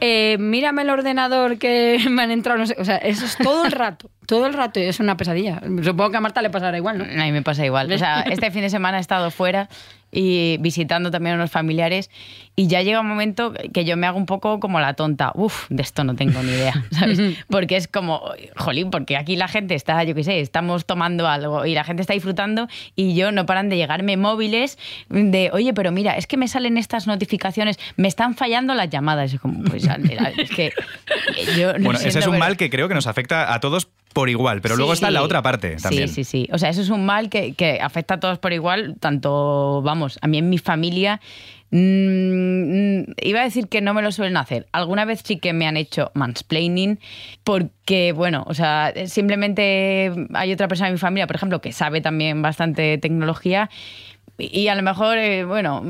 Eh, 0.00 0.36
mírame 0.38 0.82
el 0.82 0.90
ordenador 0.90 1.58
que 1.58 1.98
me 2.10 2.22
han 2.22 2.30
entrado, 2.30 2.58
no 2.58 2.66
sé. 2.66 2.73
O 2.78 2.84
sea, 2.84 2.96
eso 2.96 3.24
es 3.24 3.36
todo 3.36 3.64
el 3.64 3.72
rato. 3.72 4.10
Todo 4.26 4.46
el 4.46 4.54
rato 4.54 4.80
es 4.80 5.00
una 5.00 5.16
pesadilla. 5.16 5.60
Supongo 5.82 6.10
que 6.10 6.16
a 6.16 6.20
Marta 6.20 6.42
le 6.42 6.50
pasará 6.50 6.76
igual, 6.76 6.98
¿no? 6.98 7.04
A 7.04 7.24
mí 7.24 7.32
me 7.32 7.42
pasa 7.42 7.64
igual. 7.64 7.92
O 7.92 7.98
sea, 7.98 8.20
este 8.30 8.50
fin 8.50 8.62
de 8.62 8.70
semana 8.70 8.98
he 8.98 9.00
estado 9.00 9.30
fuera 9.30 9.68
y 10.14 10.56
visitando 10.60 11.10
también 11.10 11.34
a 11.34 11.36
unos 11.38 11.50
familiares 11.50 12.08
y 12.56 12.68
ya 12.68 12.82
llega 12.82 13.00
un 13.00 13.08
momento 13.08 13.52
que 13.72 13.84
yo 13.84 13.96
me 13.96 14.06
hago 14.06 14.16
un 14.16 14.26
poco 14.26 14.60
como 14.60 14.78
la 14.78 14.94
tonta. 14.94 15.32
Uf, 15.34 15.66
de 15.70 15.82
esto 15.82 16.04
no 16.04 16.14
tengo 16.14 16.40
ni 16.42 16.52
idea, 16.52 16.84
¿sabes? 16.92 17.20
Porque 17.48 17.76
es 17.76 17.88
como, 17.88 18.22
jolín, 18.56 18.90
porque 18.90 19.16
aquí 19.16 19.34
la 19.36 19.48
gente 19.48 19.74
está, 19.74 20.04
yo 20.04 20.14
qué 20.14 20.22
sé, 20.22 20.38
estamos 20.40 20.86
tomando 20.86 21.26
algo 21.26 21.66
y 21.66 21.74
la 21.74 21.82
gente 21.82 22.00
está 22.02 22.14
disfrutando 22.14 22.68
y 22.94 23.14
yo 23.16 23.32
no 23.32 23.44
paran 23.44 23.68
de 23.68 23.76
llegarme 23.76 24.16
móviles 24.16 24.78
de, 25.08 25.50
oye, 25.52 25.74
pero 25.74 25.90
mira, 25.90 26.16
es 26.16 26.26
que 26.28 26.36
me 26.36 26.46
salen 26.46 26.78
estas 26.78 27.06
notificaciones, 27.08 27.78
me 27.96 28.06
están 28.06 28.36
fallando 28.36 28.74
las 28.74 28.88
llamadas. 28.88 29.34
Y 29.34 29.38
como, 29.38 29.64
pues, 29.64 29.84
es 30.38 30.50
que 30.50 30.72
yo 31.58 31.72
no 31.78 31.84
Bueno, 31.86 31.98
ese 31.98 32.08
es 32.20 32.26
un 32.26 32.32
pero- 32.32 32.38
mal 32.38 32.56
que 32.56 32.70
creo 32.70 32.86
que 32.88 32.94
nos 32.94 33.08
afecta 33.08 33.52
a 33.52 33.58
todos 33.60 33.88
por 34.14 34.30
igual, 34.30 34.62
pero 34.62 34.76
Sí, 34.76 34.78
luego 34.78 34.94
está 34.94 35.08
sí. 35.08 35.12
la 35.12 35.22
otra 35.22 35.42
parte 35.42 35.76
también. 35.76 36.08
Sí, 36.08 36.24
sí, 36.24 36.24
sí. 36.24 36.48
O 36.52 36.56
sea, 36.58 36.70
eso 36.70 36.80
es 36.80 36.88
un 36.88 37.04
mal 37.04 37.28
que, 37.28 37.52
que 37.52 37.80
afecta 37.82 38.14
a 38.14 38.20
todos 38.20 38.38
por 38.38 38.54
igual, 38.54 38.96
tanto, 38.98 39.82
vamos, 39.82 40.18
a 40.22 40.26
mí 40.28 40.38
en 40.38 40.48
mi 40.48 40.56
familia. 40.58 41.20
mm, 41.70 43.00
mm, 43.00 43.04
iba 43.22 43.40
a 43.40 43.44
decir 43.44 43.68
que 43.68 43.80
no 43.80 43.94
me 43.94 44.02
lo 44.02 44.12
suelen 44.12 44.36
hacer. 44.36 44.66
Alguna 44.72 45.04
vez 45.04 45.20
sí 45.24 45.38
que 45.38 45.52
me 45.52 45.66
han 45.66 45.76
hecho 45.76 46.10
mansplaining, 46.14 47.00
porque, 47.42 48.12
bueno, 48.12 48.44
o 48.46 48.54
sea, 48.54 48.92
simplemente 49.06 50.12
hay 50.34 50.52
otra 50.52 50.68
persona 50.68 50.88
en 50.88 50.94
mi 50.94 50.98
familia, 50.98 51.26
por 51.26 51.36
ejemplo, 51.36 51.60
que 51.60 51.72
sabe 51.72 52.00
también 52.00 52.42
bastante 52.42 52.96
tecnología. 52.98 53.68
Y 54.38 54.66
a 54.68 54.74
lo 54.74 54.82
mejor, 54.82 55.16
eh, 55.18 55.44
bueno, 55.44 55.82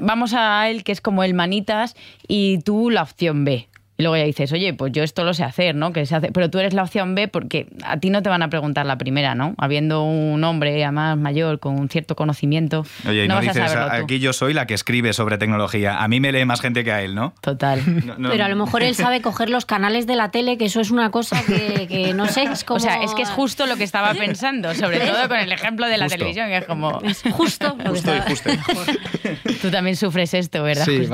vamos 0.00 0.34
a 0.34 0.68
él 0.68 0.82
que 0.82 0.90
es 0.92 1.00
como 1.00 1.22
el 1.24 1.34
manitas 1.34 1.94
y 2.26 2.58
tú 2.58 2.90
la 2.90 3.02
opción 3.02 3.44
B. 3.44 3.68
Y 3.98 4.02
luego 4.02 4.16
ya 4.16 4.24
dices, 4.24 4.50
oye, 4.52 4.72
pues 4.74 4.92
yo 4.92 5.02
esto 5.02 5.22
lo 5.22 5.34
sé 5.34 5.44
hacer, 5.44 5.74
¿no? 5.74 5.92
Que 5.92 6.06
se 6.06 6.16
hace. 6.16 6.32
Pero 6.32 6.50
tú 6.50 6.58
eres 6.58 6.72
la 6.72 6.82
opción 6.82 7.14
B 7.14 7.28
porque 7.28 7.66
a 7.84 7.98
ti 7.98 8.10
no 8.10 8.22
te 8.22 8.28
van 8.28 8.42
a 8.42 8.48
preguntar 8.48 8.86
la 8.86 8.96
primera, 8.96 9.34
¿no? 9.34 9.54
Habiendo 9.58 10.02
un 10.02 10.42
hombre, 10.44 10.82
además 10.82 11.18
mayor, 11.18 11.60
con 11.60 11.78
un 11.78 11.88
cierto 11.88 12.16
conocimiento. 12.16 12.86
Oye, 13.06 13.26
y 13.26 13.28
no, 13.28 13.34
vas 13.36 13.48
a 13.48 13.52
dices, 13.52 13.76
aquí 13.76 14.18
yo 14.18 14.32
soy 14.32 14.54
la 14.54 14.66
que 14.66 14.74
escribe 14.74 15.12
sobre 15.12 15.36
tecnología. 15.38 16.02
A 16.02 16.08
mí 16.08 16.20
me 16.20 16.32
lee 16.32 16.44
más 16.44 16.60
gente 16.60 16.84
que 16.84 16.92
a 16.92 17.02
él, 17.02 17.14
¿no? 17.14 17.34
Total. 17.40 17.80
No, 18.02 18.18
no. 18.18 18.30
Pero 18.30 18.44
a 18.44 18.48
lo 18.48 18.56
mejor 18.56 18.82
él 18.82 18.94
sabe 18.96 19.20
coger 19.20 19.48
los 19.48 19.64
canales 19.64 20.06
de 20.06 20.16
la 20.16 20.30
tele, 20.30 20.58
que 20.58 20.64
eso 20.64 20.80
es 20.80 20.90
una 20.90 21.10
cosa 21.10 21.40
que, 21.44 21.86
que 21.86 22.14
no 22.14 22.26
sé, 22.26 22.44
es 22.44 22.64
como... 22.64 22.72
O 22.82 22.84
sea, 22.84 23.02
es 23.02 23.14
que 23.14 23.22
es 23.22 23.30
justo 23.30 23.66
lo 23.66 23.76
que 23.76 23.84
estaba 23.84 24.12
pensando, 24.14 24.74
sobre 24.74 24.98
todo 24.98 25.28
con 25.28 25.36
el 25.38 25.52
ejemplo 25.52 25.86
de 25.86 25.98
la 25.98 26.06
Justo. 26.06 26.18
televisión, 26.18 26.48
que 26.48 26.56
es 26.56 26.64
como... 26.64 27.00
Es 27.02 27.22
justo 27.30 27.76
Justo 27.86 28.12
y 28.16 28.20
justo. 28.20 28.50
Tú 29.60 29.70
también 29.70 29.94
sufres 29.94 30.34
esto, 30.34 30.62
¿verdad? 30.62 30.84
Sí, 30.84 31.06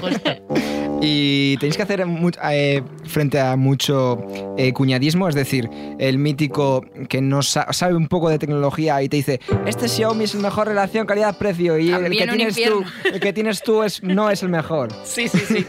Justo. 0.00 0.73
Y 1.04 1.56
tenéis 1.58 1.76
que 1.76 1.82
hacer 1.82 2.04
eh, 2.50 2.82
frente 3.06 3.38
a 3.40 3.56
mucho 3.56 4.18
eh, 4.56 4.72
cuñadismo, 4.72 5.28
es 5.28 5.34
decir, 5.34 5.68
el 5.98 6.18
mítico 6.18 6.84
que 7.08 7.20
no 7.20 7.42
sa- 7.42 7.72
sabe 7.72 7.94
un 7.94 8.08
poco 8.08 8.28
de 8.30 8.38
tecnología 8.38 9.02
y 9.02 9.08
te 9.08 9.16
dice, 9.16 9.40
este 9.66 9.88
Xiaomi 9.88 10.24
es 10.24 10.34
el 10.34 10.40
mejor 10.40 10.68
relación 10.68 11.06
calidad-precio 11.06 11.78
y 11.78 11.90
el 11.90 12.10
que, 12.16 12.26
tienes 12.26 12.56
tú, 12.56 12.84
el 13.12 13.20
que 13.20 13.32
tienes 13.32 13.62
tú 13.62 13.82
es, 13.82 14.02
no 14.02 14.30
es 14.30 14.42
el 14.42 14.48
mejor. 14.48 14.88
Sí, 15.04 15.28
sí, 15.28 15.38
sí. 15.38 15.66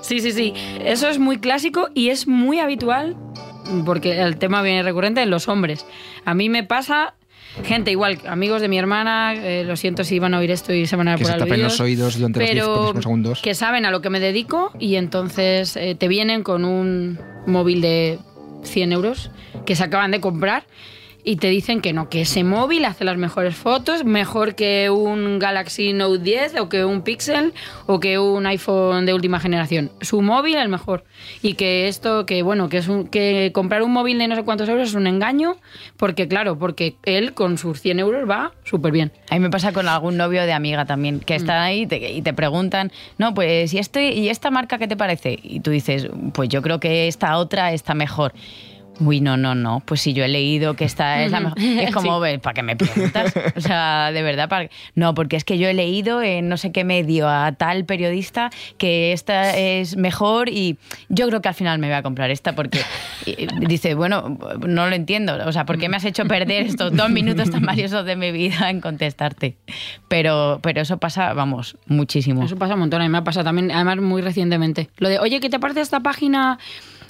Sí, 0.00 0.20
sí, 0.20 0.32
sí. 0.32 0.54
Eso 0.84 1.08
es 1.08 1.18
muy 1.18 1.38
clásico 1.38 1.88
y 1.94 2.08
es 2.08 2.26
muy 2.26 2.58
habitual 2.58 3.16
porque 3.84 4.20
el 4.20 4.38
tema 4.38 4.62
viene 4.62 4.82
recurrente 4.82 5.22
en 5.22 5.30
los 5.30 5.46
hombres. 5.48 5.84
A 6.24 6.34
mí 6.34 6.48
me 6.48 6.64
pasa 6.64 7.14
gente 7.64 7.90
igual, 7.90 8.18
amigos 8.26 8.60
de 8.60 8.68
mi 8.68 8.78
hermana, 8.78 9.34
eh, 9.34 9.64
lo 9.64 9.76
siento 9.76 10.04
si 10.04 10.18
van 10.18 10.34
a 10.34 10.38
oír 10.38 10.50
esto 10.50 10.72
y 10.72 10.86
se 10.86 10.96
van 10.96 11.08
a 11.08 11.16
Que 11.16 11.24
por 11.24 11.32
se 11.32 11.38
tapen 11.38 11.62
los 11.62 11.80
oídos 11.80 12.16
durante 12.16 12.40
los 12.40 12.48
10 12.48 12.54
pero 12.64 12.74
próximos 12.74 13.02
segundos. 13.04 13.42
que 13.42 13.54
saben 13.54 13.84
a 13.86 13.90
lo 13.90 14.00
que 14.00 14.10
me 14.10 14.20
dedico 14.20 14.72
y 14.78 14.96
entonces 14.96 15.76
eh, 15.76 15.94
te 15.94 16.08
vienen 16.08 16.42
con 16.42 16.64
un 16.64 17.18
móvil 17.46 17.80
de 17.80 18.18
100 18.62 18.92
euros 18.92 19.30
que 19.66 19.76
se 19.76 19.84
acaban 19.84 20.10
de 20.10 20.20
comprar 20.20 20.64
y 21.24 21.36
te 21.36 21.48
dicen 21.48 21.80
que 21.80 21.92
no, 21.92 22.08
que 22.08 22.22
ese 22.22 22.44
móvil 22.44 22.84
hace 22.84 23.04
las 23.04 23.16
mejores 23.16 23.54
fotos, 23.54 24.04
mejor 24.04 24.54
que 24.54 24.90
un 24.90 25.38
Galaxy 25.38 25.92
Note 25.92 26.18
10 26.22 26.56
o 26.60 26.68
que 26.68 26.84
un 26.84 27.02
Pixel 27.02 27.52
o 27.86 28.00
que 28.00 28.18
un 28.18 28.46
iPhone 28.46 29.06
de 29.06 29.14
última 29.14 29.40
generación. 29.40 29.90
Su 30.00 30.22
móvil 30.22 30.56
el 30.56 30.68
mejor. 30.68 31.04
Y 31.42 31.54
que 31.54 31.88
esto, 31.88 32.26
que 32.26 32.42
bueno, 32.42 32.68
que 32.68 32.78
es 32.78 32.88
un- 32.88 33.06
que 33.08 33.50
comprar 33.52 33.82
un 33.82 33.92
móvil 33.92 34.18
de 34.18 34.28
no 34.28 34.36
sé 34.36 34.42
cuántos 34.42 34.68
euros 34.68 34.88
es 34.88 34.94
un 34.94 35.06
engaño, 35.06 35.56
porque 35.96 36.28
claro, 36.28 36.58
porque 36.58 36.94
él 37.04 37.34
con 37.34 37.58
sus 37.58 37.80
100 37.80 37.98
euros 37.98 38.28
va 38.28 38.52
súper 38.64 38.92
bien. 38.92 39.12
A 39.30 39.34
mí 39.34 39.40
me 39.40 39.50
pasa 39.50 39.72
con 39.72 39.86
algún 39.88 40.16
novio 40.16 40.42
de 40.46 40.52
amiga 40.52 40.84
también, 40.86 41.20
que 41.20 41.34
están 41.34 41.60
ahí 41.62 41.82
y 41.82 41.86
te, 41.86 42.12
y 42.12 42.22
te 42.22 42.32
preguntan, 42.32 42.92
no, 43.18 43.34
pues, 43.34 43.72
¿y, 43.74 43.78
este, 43.78 44.12
¿y 44.12 44.28
esta 44.28 44.50
marca 44.50 44.78
qué 44.78 44.88
te 44.88 44.96
parece? 44.96 45.38
Y 45.42 45.60
tú 45.60 45.70
dices, 45.70 46.08
pues 46.32 46.48
yo 46.48 46.62
creo 46.62 46.80
que 46.80 47.08
esta 47.08 47.36
otra 47.36 47.72
está 47.72 47.94
mejor. 47.94 48.32
Uy, 49.00 49.20
no, 49.20 49.36
no, 49.36 49.54
no. 49.54 49.82
Pues 49.84 50.02
si 50.02 50.12
yo 50.12 50.24
he 50.24 50.28
leído 50.28 50.74
que 50.74 50.84
esta 50.84 51.22
es 51.22 51.32
la 51.32 51.40
mejor. 51.40 51.58
Es 51.58 51.90
como, 51.94 52.20
¿para 52.20 52.54
qué 52.54 52.62
me 52.62 52.76
preguntas? 52.76 53.32
O 53.56 53.60
sea, 53.60 54.12
de 54.12 54.22
verdad, 54.22 54.48
para... 54.48 54.68
no, 54.94 55.14
porque 55.14 55.36
es 55.36 55.44
que 55.44 55.58
yo 55.58 55.68
he 55.68 55.74
leído 55.74 56.22
en 56.22 56.48
no 56.48 56.56
sé 56.56 56.70
qué 56.70 56.84
medio 56.84 57.28
a 57.28 57.52
tal 57.52 57.84
periodista 57.84 58.50
que 58.76 59.12
esta 59.12 59.56
es 59.56 59.96
mejor 59.96 60.48
y 60.50 60.76
yo 61.08 61.26
creo 61.28 61.40
que 61.40 61.48
al 61.48 61.54
final 61.54 61.78
me 61.78 61.86
voy 61.88 61.96
a 61.96 62.02
comprar 62.02 62.30
esta 62.30 62.54
porque 62.54 62.80
dice, 63.66 63.94
bueno, 63.94 64.38
no 64.66 64.88
lo 64.88 64.94
entiendo. 64.94 65.38
O 65.46 65.52
sea, 65.52 65.64
¿por 65.64 65.78
qué 65.78 65.88
me 65.88 65.96
has 65.96 66.04
hecho 66.04 66.26
perder 66.26 66.66
estos 66.66 66.94
dos 66.94 67.10
minutos 67.10 67.50
tan 67.50 67.62
valiosos 67.62 68.04
de 68.04 68.16
mi 68.16 68.32
vida 68.32 68.68
en 68.68 68.80
contestarte? 68.80 69.56
Pero, 70.08 70.60
pero 70.62 70.82
eso 70.82 70.98
pasa, 70.98 71.32
vamos, 71.32 71.76
muchísimo. 71.86 72.44
Eso 72.44 72.56
pasa 72.56 72.74
un 72.74 72.80
montón, 72.80 73.00
a 73.00 73.04
mí 73.04 73.10
me 73.10 73.18
ha 73.18 73.24
pasado 73.24 73.44
también, 73.44 73.70
además 73.70 73.98
muy 73.98 74.20
recientemente. 74.20 74.90
Lo 74.98 75.08
de, 75.08 75.18
oye, 75.18 75.40
¿qué 75.40 75.48
te 75.48 75.58
parece 75.58 75.80
esta 75.80 76.00
página? 76.00 76.58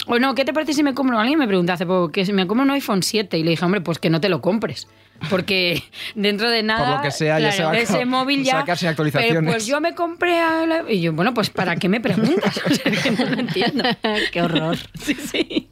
O 0.07 0.19
no, 0.19 0.33
¿qué 0.35 0.45
te 0.45 0.53
parece 0.53 0.73
si 0.73 0.83
me 0.83 0.93
compro? 0.93 1.17
Alguien 1.19 1.37
me 1.39 1.47
preguntó 1.47 1.73
hace 1.73 1.85
poco 1.85 2.11
que 2.11 2.25
si 2.25 2.33
me 2.33 2.47
compro 2.47 2.63
un 2.63 2.71
iPhone 2.71 3.03
7 3.03 3.37
y 3.37 3.43
le 3.43 3.51
dije, 3.51 3.63
hombre, 3.65 3.81
pues 3.81 3.99
que 3.99 4.09
no 4.09 4.19
te 4.21 4.29
lo 4.29 4.41
compres. 4.41 4.87
Porque 5.29 5.83
dentro 6.15 6.49
de 6.49 6.63
nada. 6.63 6.97
lo 6.97 7.01
que 7.03 7.11
sea, 7.11 7.39
ya 7.39 7.51
se 7.51 7.63
va 7.63 7.71
a 7.71 7.77
ese 7.77 8.05
móvil 8.05 8.43
ya. 8.43 8.53
sacar 8.53 8.77
sin 8.77 8.87
actualizaciones. 8.89 9.37
Pero 9.39 9.51
pues 9.51 9.67
yo 9.67 9.79
me 9.79 9.93
compré. 9.93 10.39
a 10.39 10.65
la- 10.65 10.91
Y 10.91 11.01
yo, 11.01 11.13
bueno, 11.13 11.33
pues 11.33 11.49
¿para 11.51 11.75
qué 11.75 11.87
me 11.89 11.99
preguntas? 12.01 12.59
O 12.65 12.73
sea, 12.73 12.91
que 12.91 13.11
no 13.11 13.25
lo 13.25 13.39
entiendo. 13.39 13.83
Qué 14.31 14.41
horror. 14.41 14.77
Sí, 14.99 15.13
sí. 15.13 15.69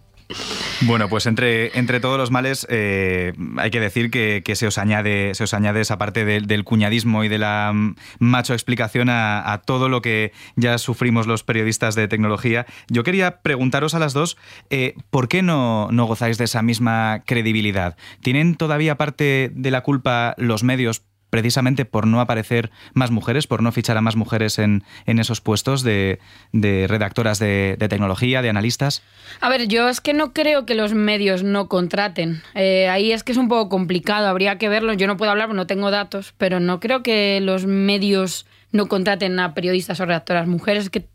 Bueno, 0.82 1.10
pues 1.10 1.26
entre, 1.26 1.78
entre 1.78 2.00
todos 2.00 2.18
los 2.18 2.32
males 2.32 2.66
eh, 2.70 3.34
hay 3.58 3.72
que 3.72 3.80
decir 3.80 4.12
que, 4.12 4.42
que 4.46 4.56
se, 4.56 4.68
os 4.68 4.78
añade, 4.78 5.34
se 5.36 5.44
os 5.44 5.54
añade 5.54 5.82
esa 5.82 5.98
parte 5.98 6.24
del- 6.24 6.64
cuñadismo 6.64 7.24
y 7.24 7.30
de 7.30 7.38
la 7.38 7.72
mm, 7.74 7.96
macho 8.20 8.54
explicación 8.54 9.10
a, 9.10 9.52
a 9.52 9.62
todo 9.62 9.90
lo 9.90 10.02
que 10.02 10.32
ya 10.56 10.78
sufrimos 10.78 11.26
los 11.28 11.44
periodistas 11.44 11.96
de 11.96 12.08
tecnología. 12.08 12.66
Yo 12.90 13.04
quería 13.04 13.42
preguntaros 13.42 13.96
a 13.96 14.00
las 14.00 14.14
dos, 14.14 14.38
eh, 14.70 14.96
¿por 15.10 15.28
qué 15.28 15.42
no, 15.42 15.90
no 15.92 16.06
gozáis 16.06 16.38
de 16.38 16.46
esa 16.46 16.62
misma 16.62 17.24
credibilidad? 17.26 17.98
¿Tienen 18.22 18.56
todavía 18.56 18.96
parte 18.96 19.52
de 19.54 19.72
la 19.72 19.82
culpa 19.82 20.36
los 20.38 20.64
medios 20.64 21.04
precisamente 21.30 21.86
por 21.86 22.08
no 22.08 22.22
aparecer 22.22 22.72
más 22.94 23.12
mujeres, 23.12 23.48
por 23.48 23.62
no 23.62 23.72
fichar 23.72 23.98
a 23.98 24.02
más 24.02 24.16
mujeres 24.16 24.60
en, 24.60 24.84
en 25.06 25.20
esos 25.20 25.42
puestos 25.42 25.84
de, 25.84 26.20
de 26.52 26.88
redactoras 26.88 27.40
de, 27.40 27.76
de 27.78 27.88
tecnología, 27.90 28.42
de 28.42 28.50
analistas? 28.50 29.04
A 29.42 29.50
ver, 29.50 29.68
yo 29.68 29.90
es 29.90 30.02
que 30.02 30.14
no 30.14 30.34
creo 30.34 30.66
que 30.66 30.76
los 30.76 30.94
medios 30.94 31.44
no 31.44 31.68
contraten. 31.68 32.42
Eh, 32.56 32.90
ahí 32.90 33.12
es 33.12 33.24
que 33.24 33.32
es 33.32 33.38
un 33.38 33.48
poco 33.48 33.70
complicado, 33.70 34.28
habría 34.28 34.58
que 34.58 34.70
verlo. 34.70 34.94
Yo 34.94 35.08
no 35.08 35.18
puedo 35.18 35.32
hablar, 35.32 35.54
no 35.54 35.68
tengo 35.68 35.92
datos, 35.92 36.34
pero 36.38 36.60
no 36.60 36.80
creo 36.80 37.04
que 37.04 37.40
los 37.42 37.66
medios 37.66 38.46
no 38.72 38.88
contraten 38.88 39.40
a 39.40 39.54
periodistas 39.54 40.00
o 40.00 40.06
redactoras 40.06 40.48
mujeres, 40.48 40.90
que 40.90 41.08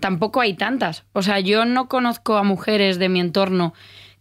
tampoco 0.00 0.40
hay 0.40 0.54
tantas. 0.54 1.04
O 1.12 1.22
sea, 1.22 1.40
yo 1.40 1.64
no 1.64 1.88
conozco 1.88 2.36
a 2.36 2.42
mujeres 2.42 2.98
de 2.98 3.08
mi 3.08 3.20
entorno 3.20 3.74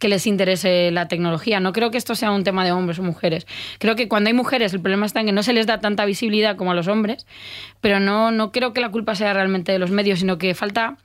que 0.03 0.09
les 0.09 0.27
interese 0.27 0.91
la 0.91 1.07
tecnología. 1.07 1.61
No 1.61 1.71
creo 1.71 1.89
que 1.89 1.97
esto 1.97 2.13
sea 2.13 2.31
un 2.31 2.43
tema 2.43 2.65
de 2.65 2.73
hombres 2.73 2.99
o 2.99 3.03
mujeres. 3.03 3.47
Creo 3.79 3.95
que 3.95 4.09
cuando 4.09 4.27
hay 4.27 4.33
mujeres 4.33 4.73
el 4.73 4.81
problema 4.81 5.05
está 5.05 5.21
en 5.21 5.27
que 5.27 5.31
no 5.31 5.43
se 5.43 5.53
les 5.53 5.65
da 5.65 5.79
tanta 5.79 6.03
visibilidad 6.03 6.57
como 6.57 6.71
a 6.71 6.75
los 6.75 6.89
hombres, 6.89 7.25
pero 7.79 8.01
no, 8.01 8.29
no 8.29 8.51
creo 8.51 8.73
que 8.73 8.81
la 8.81 8.91
culpa 8.91 9.15
sea 9.15 9.31
realmente 9.31 9.71
de 9.71 9.79
los 9.79 9.91
medios, 9.91 10.19
sino 10.19 10.37
que 10.37 10.55
falta 10.55 10.97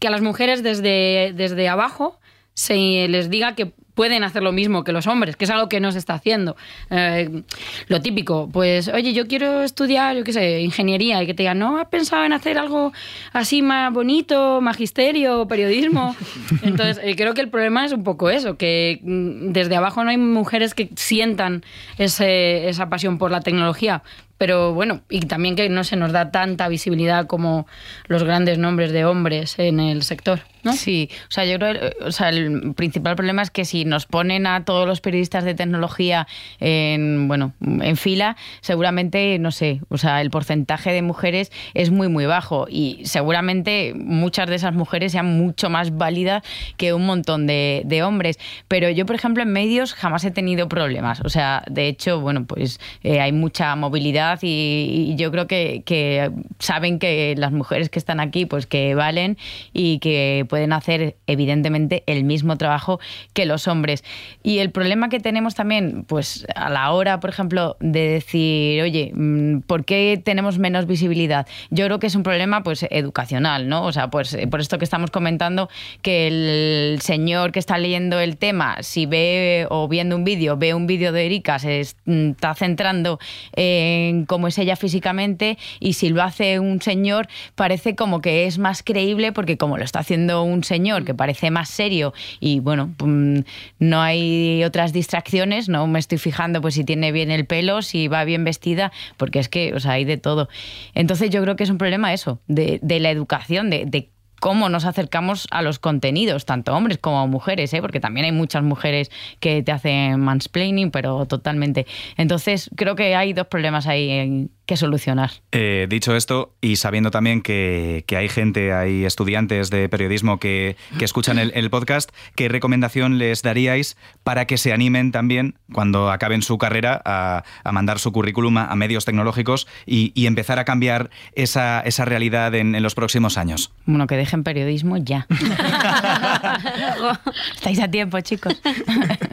que 0.00 0.08
a 0.08 0.10
las 0.10 0.20
mujeres 0.20 0.64
desde, 0.64 1.32
desde 1.32 1.68
abajo 1.68 2.18
se 2.54 3.06
les 3.06 3.30
diga 3.30 3.54
que 3.54 3.72
pueden 4.00 4.24
hacer 4.24 4.42
lo 4.42 4.50
mismo 4.50 4.82
que 4.82 4.92
los 4.92 5.06
hombres, 5.06 5.36
que 5.36 5.44
es 5.44 5.50
algo 5.50 5.68
que 5.68 5.78
no 5.78 5.92
se 5.92 5.98
está 5.98 6.14
haciendo. 6.14 6.56
Eh, 6.88 7.42
lo 7.88 8.00
típico, 8.00 8.48
pues, 8.50 8.88
oye, 8.88 9.12
yo 9.12 9.26
quiero 9.26 9.60
estudiar, 9.62 10.16
yo 10.16 10.24
qué 10.24 10.32
sé, 10.32 10.60
ingeniería, 10.62 11.22
y 11.22 11.26
que 11.26 11.34
te 11.34 11.42
digan, 11.42 11.58
¿no 11.58 11.76
has 11.78 11.88
pensado 11.88 12.24
en 12.24 12.32
hacer 12.32 12.56
algo 12.56 12.94
así 13.34 13.60
más 13.60 13.92
bonito, 13.92 14.62
magisterio, 14.62 15.46
periodismo? 15.46 16.16
Entonces, 16.62 16.98
eh, 17.04 17.14
creo 17.14 17.34
que 17.34 17.42
el 17.42 17.50
problema 17.50 17.84
es 17.84 17.92
un 17.92 18.02
poco 18.02 18.30
eso, 18.30 18.56
que 18.56 19.00
mm, 19.02 19.52
desde 19.52 19.76
abajo 19.76 20.02
no 20.02 20.08
hay 20.08 20.16
mujeres 20.16 20.72
que 20.72 20.88
sientan 20.96 21.62
ese- 21.98 22.70
esa 22.70 22.88
pasión 22.88 23.18
por 23.18 23.30
la 23.30 23.42
tecnología. 23.42 24.02
Pero 24.40 24.72
bueno, 24.72 25.02
y 25.10 25.20
también 25.20 25.54
que 25.54 25.68
no 25.68 25.84
se 25.84 25.96
nos 25.96 26.12
da 26.12 26.30
tanta 26.30 26.66
visibilidad 26.68 27.26
como 27.26 27.66
los 28.08 28.24
grandes 28.24 28.56
nombres 28.56 28.90
de 28.90 29.04
hombres 29.04 29.58
en 29.58 29.80
el 29.80 30.02
sector. 30.02 30.40
¿no? 30.62 30.72
Sí, 30.72 31.10
o 31.28 31.30
sea, 31.30 31.44
yo 31.44 31.58
creo 31.58 31.90
o 32.06 32.12
sea, 32.12 32.30
el 32.30 32.74
principal 32.74 33.16
problema 33.16 33.42
es 33.42 33.50
que 33.50 33.64
si 33.64 33.84
nos 33.84 34.06
ponen 34.06 34.46
a 34.46 34.64
todos 34.64 34.86
los 34.86 35.00
periodistas 35.00 35.44
de 35.44 35.54
tecnología 35.54 36.26
en, 36.58 37.28
bueno, 37.28 37.52
en 37.60 37.96
fila, 37.96 38.36
seguramente, 38.60 39.38
no 39.38 39.50
sé, 39.50 39.80
o 39.88 39.98
sea, 39.98 40.20
el 40.20 40.30
porcentaje 40.30 40.92
de 40.92 41.02
mujeres 41.02 41.52
es 41.74 41.90
muy, 41.90 42.08
muy 42.08 42.24
bajo 42.24 42.66
y 42.68 43.00
seguramente 43.04 43.92
muchas 43.94 44.48
de 44.48 44.56
esas 44.56 44.74
mujeres 44.74 45.12
sean 45.12 45.38
mucho 45.38 45.68
más 45.70 45.96
válidas 45.96 46.42
que 46.78 46.94
un 46.94 47.04
montón 47.04 47.46
de, 47.46 47.82
de 47.84 48.02
hombres. 48.02 48.38
Pero 48.68 48.88
yo, 48.88 49.04
por 49.04 49.16
ejemplo, 49.16 49.42
en 49.42 49.52
medios 49.52 49.92
jamás 49.92 50.24
he 50.24 50.30
tenido 50.30 50.68
problemas. 50.68 51.20
O 51.24 51.28
sea, 51.28 51.62
de 51.70 51.88
hecho, 51.88 52.20
bueno, 52.20 52.46
pues 52.46 52.80
eh, 53.02 53.20
hay 53.20 53.32
mucha 53.32 53.74
movilidad 53.76 54.29
y, 54.42 55.14
yo 55.16 55.30
creo 55.30 55.46
que, 55.46 56.30
saben 56.58 56.98
que 56.98 57.34
las 57.36 57.52
mujeres 57.52 57.90
que 57.90 57.98
están 57.98 58.20
aquí, 58.20 58.46
pues 58.46 58.66
que 58.66 58.94
valen 58.94 59.36
y 59.72 59.98
que 59.98 60.46
pueden 60.48 60.72
hacer 60.72 61.16
evidentemente 61.26 62.02
el 62.06 62.24
mismo 62.24 62.56
trabajo 62.56 63.00
que 63.32 63.46
los 63.46 63.68
hombres. 63.68 64.04
Y 64.42 64.58
el 64.58 64.70
problema 64.70 65.08
que 65.08 65.20
tenemos 65.20 65.54
también, 65.54 66.04
pues 66.06 66.46
a 66.54 66.70
la 66.70 66.92
hora, 66.92 67.20
por 67.20 67.30
ejemplo, 67.30 67.76
de 67.80 68.08
decir, 68.08 68.82
oye, 68.82 69.12
mm, 69.14 69.60
¿por 69.60 69.84
qué 69.84 70.20
tenemos 70.22 70.58
menos 70.58 70.86
visibilidad? 70.86 71.46
Yo 71.70 71.86
creo 71.86 71.98
que 71.98 72.06
es 72.06 72.14
un 72.14 72.22
problema 72.22 72.62
pues 72.62 72.86
educacional, 72.90 73.68
¿no? 73.68 73.84
O 73.84 73.92
sea, 73.92 74.08
pues 74.10 74.34
eh, 74.34 74.46
por 74.46 74.60
esto 74.60 74.78
que 74.78 74.84
estamos 74.84 75.10
comentando, 75.10 75.68
que 76.02 76.28
el 76.28 77.00
señor 77.00 77.52
que 77.52 77.58
está 77.58 77.78
leyendo 77.78 78.20
el 78.20 78.36
tema, 78.36 78.82
si 78.82 79.06
ve 79.06 79.66
o 79.70 79.88
viendo 79.88 80.16
un 80.16 80.24
vídeo, 80.24 80.56
ve 80.56 80.74
un 80.74 80.86
vídeo 80.86 81.12
de 81.12 81.26
Erika, 81.26 81.58
se 81.58 81.86
mm, 82.04 82.30
está 82.30 82.54
centrando 82.54 83.18
en 83.54 84.19
cómo 84.24 84.48
es 84.48 84.58
ella 84.58 84.76
físicamente 84.76 85.58
y 85.78 85.94
si 85.94 86.08
lo 86.08 86.22
hace 86.22 86.58
un 86.58 86.80
señor, 86.80 87.28
parece 87.54 87.94
como 87.94 88.20
que 88.20 88.46
es 88.46 88.58
más 88.58 88.82
creíble 88.82 89.32
porque 89.32 89.56
como 89.56 89.78
lo 89.78 89.84
está 89.84 90.00
haciendo 90.00 90.42
un 90.42 90.64
señor 90.64 91.04
que 91.04 91.14
parece 91.14 91.50
más 91.50 91.68
serio 91.68 92.12
y 92.40 92.60
bueno, 92.60 92.94
mm, 92.98 93.40
no 93.78 94.00
hay 94.00 94.62
otras 94.64 94.92
distracciones, 94.92 95.68
no 95.68 95.86
me 95.86 95.98
estoy 95.98 96.18
fijando 96.18 96.60
pues 96.60 96.74
si 96.74 96.84
tiene 96.84 97.12
bien 97.12 97.30
el 97.30 97.46
pelo, 97.46 97.82
si 97.82 98.08
va 98.08 98.24
bien 98.24 98.44
vestida, 98.44 98.92
porque 99.16 99.38
es 99.38 99.48
que, 99.48 99.74
o 99.74 99.88
hay 99.88 100.04
de 100.04 100.16
todo. 100.16 100.48
Entonces 100.94 101.30
yo 101.30 101.42
creo 101.42 101.56
que 101.56 101.64
es 101.64 101.70
un 101.70 101.78
problema 101.78 102.12
eso, 102.12 102.40
de, 102.46 102.78
de 102.82 103.00
la 103.00 103.10
educación, 103.10 103.70
de, 103.70 103.86
de 103.86 104.10
cómo 104.40 104.68
nos 104.68 104.84
acercamos 104.84 105.46
a 105.50 105.62
los 105.62 105.78
contenidos, 105.78 106.46
tanto 106.46 106.74
hombres 106.74 106.98
como 106.98 107.26
mujeres, 107.28 107.72
¿eh? 107.74 107.80
porque 107.80 108.00
también 108.00 108.24
hay 108.24 108.32
muchas 108.32 108.62
mujeres 108.62 109.10
que 109.38 109.62
te 109.62 109.70
hacen 109.70 110.18
mansplaining, 110.20 110.90
pero 110.90 111.26
totalmente. 111.26 111.86
Entonces, 112.16 112.70
creo 112.74 112.96
que 112.96 113.14
hay 113.14 113.32
dos 113.32 113.46
problemas 113.46 113.86
ahí 113.86 114.10
en 114.10 114.50
que 114.70 114.76
solucionar. 114.76 115.32
Eh, 115.50 115.88
dicho 115.90 116.14
esto, 116.14 116.54
y 116.60 116.76
sabiendo 116.76 117.10
también 117.10 117.42
que, 117.42 118.04
hay 118.16 118.28
gente, 118.28 118.72
hay 118.72 119.04
estudiantes 119.04 119.68
de 119.68 119.88
periodismo 119.88 120.38
que, 120.38 120.76
escuchan 121.00 121.40
el, 121.40 121.70
podcast, 121.70 122.10
¿qué 122.36 122.48
recomendación 122.48 123.18
les 123.18 123.42
daríais 123.42 123.96
para 124.22 124.46
que 124.46 124.58
se 124.58 124.72
animen 124.72 125.10
también 125.10 125.56
cuando 125.72 126.12
acaben 126.12 126.42
su 126.42 126.56
carrera 126.56 127.02
a, 127.04 127.42
mandar 127.72 127.98
su 127.98 128.12
currículum 128.12 128.58
a, 128.58 128.76
medios 128.76 129.04
tecnológicos 129.04 129.66
y, 129.86 130.12
empezar 130.24 130.60
a 130.60 130.64
cambiar 130.64 131.10
esa, 131.32 131.82
realidad 132.04 132.54
en, 132.54 132.76
en, 132.76 132.82
los 132.84 132.94
próximos 132.94 133.38
años? 133.38 133.72
Bueno, 133.86 134.06
que 134.06 134.16
dejen 134.30 134.44
periodismo 134.44 134.96
ya. 134.96 135.26
Estáis 137.54 137.80
a 137.80 137.88
tiempo, 137.88 138.20
chicos. 138.20 138.60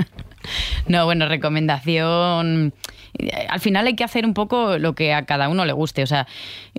no, 0.88 1.06
bueno, 1.06 1.28
recomendación 1.28 2.74
al 3.50 3.60
final 3.60 3.88
hay 3.88 3.96
que 3.96 4.04
hacer 4.04 4.26
un 4.26 4.34
poco 4.34 4.78
lo 4.78 4.94
que 4.96 5.14
a 5.14 5.26
cada 5.26 5.50
uno 5.50 5.66
le 5.66 5.74
guste. 5.74 6.04
O 6.04 6.08
sea, 6.08 6.28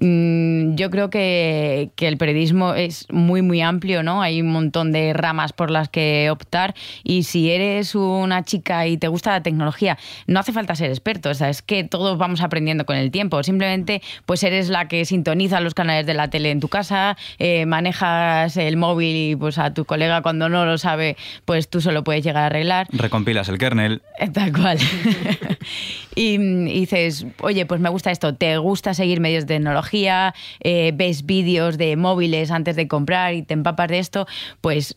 mm, 0.00 0.74
yo 0.74 0.90
creo 0.90 1.10
que, 1.10 1.90
el 1.98 2.16
periodismo 2.16 2.74
es 2.74 3.06
muy, 3.10 3.42
muy 3.42 3.60
amplio, 3.60 4.02
¿no? 4.02 4.22
Hay 4.22 4.40
un 4.40 4.50
montón 4.50 4.92
de 4.92 5.12
ramas 5.12 5.52
por 5.52 5.70
las 5.70 5.88
que 5.88 6.30
optar 6.30 6.74
y 7.04 7.24
si 7.24 7.50
eres 7.50 7.94
una 7.94 8.44
chica 8.44 8.86
y 8.86 8.96
te 8.96 9.08
gusta 9.08 9.30
la 9.30 9.42
tecnología, 9.42 9.98
no 10.26 10.40
hace 10.40 10.52
falta 10.52 10.74
ser 10.74 10.90
experto. 10.90 11.28
O 11.30 11.34
sea, 11.34 11.50
es 11.50 11.60
que 11.60 11.84
todos 11.84 12.16
vamos 12.16 12.40
aprendiendo 12.40 12.86
con 12.86 12.96
el 12.96 13.10
tiempo. 13.10 13.42
Simplemente, 13.42 14.00
pues 14.24 14.42
eres 14.42 14.68
la 14.68 14.88
que 14.88 15.04
sintoniza 15.04 15.60
los 15.60 15.74
canales 15.74 16.06
de 16.06 16.14
la 16.14 16.28
tele 16.28 16.50
en 16.50 16.60
tu 16.60 16.68
casa, 16.68 17.16
eh, 17.38 17.66
manejas 17.66 18.56
el 18.56 18.76
móvil 18.76 19.16
y 19.16 19.36
pues 19.36 19.58
a 19.58 19.74
tu 19.74 19.84
colega 19.84 20.22
cuando 20.22 20.48
no 20.48 20.64
lo 20.64 20.78
sabe, 20.78 21.16
pues 21.44 21.68
tú 21.68 21.80
solo 21.80 22.04
puedes 22.04 22.24
llegar 22.24 22.44
a 22.44 22.46
arreglar. 22.46 22.86
Recompilas 22.92 23.48
el 23.48 23.58
kernel. 23.58 24.02
Tal 24.32 24.52
cual. 24.52 24.78
y, 26.14 26.27
dices, 26.36 27.26
oye, 27.40 27.64
pues 27.64 27.80
me 27.80 27.88
gusta 27.88 28.10
esto, 28.10 28.34
te 28.34 28.58
gusta 28.58 28.92
seguir 28.92 29.20
medios 29.20 29.46
de 29.46 29.54
tecnología, 29.54 30.34
eh, 30.60 30.92
ves 30.94 31.24
vídeos 31.24 31.78
de 31.78 31.96
móviles 31.96 32.50
antes 32.50 32.76
de 32.76 32.88
comprar 32.88 33.34
y 33.34 33.42
te 33.42 33.54
empapas 33.54 33.88
de 33.88 33.98
esto, 33.98 34.26
pues 34.60 34.94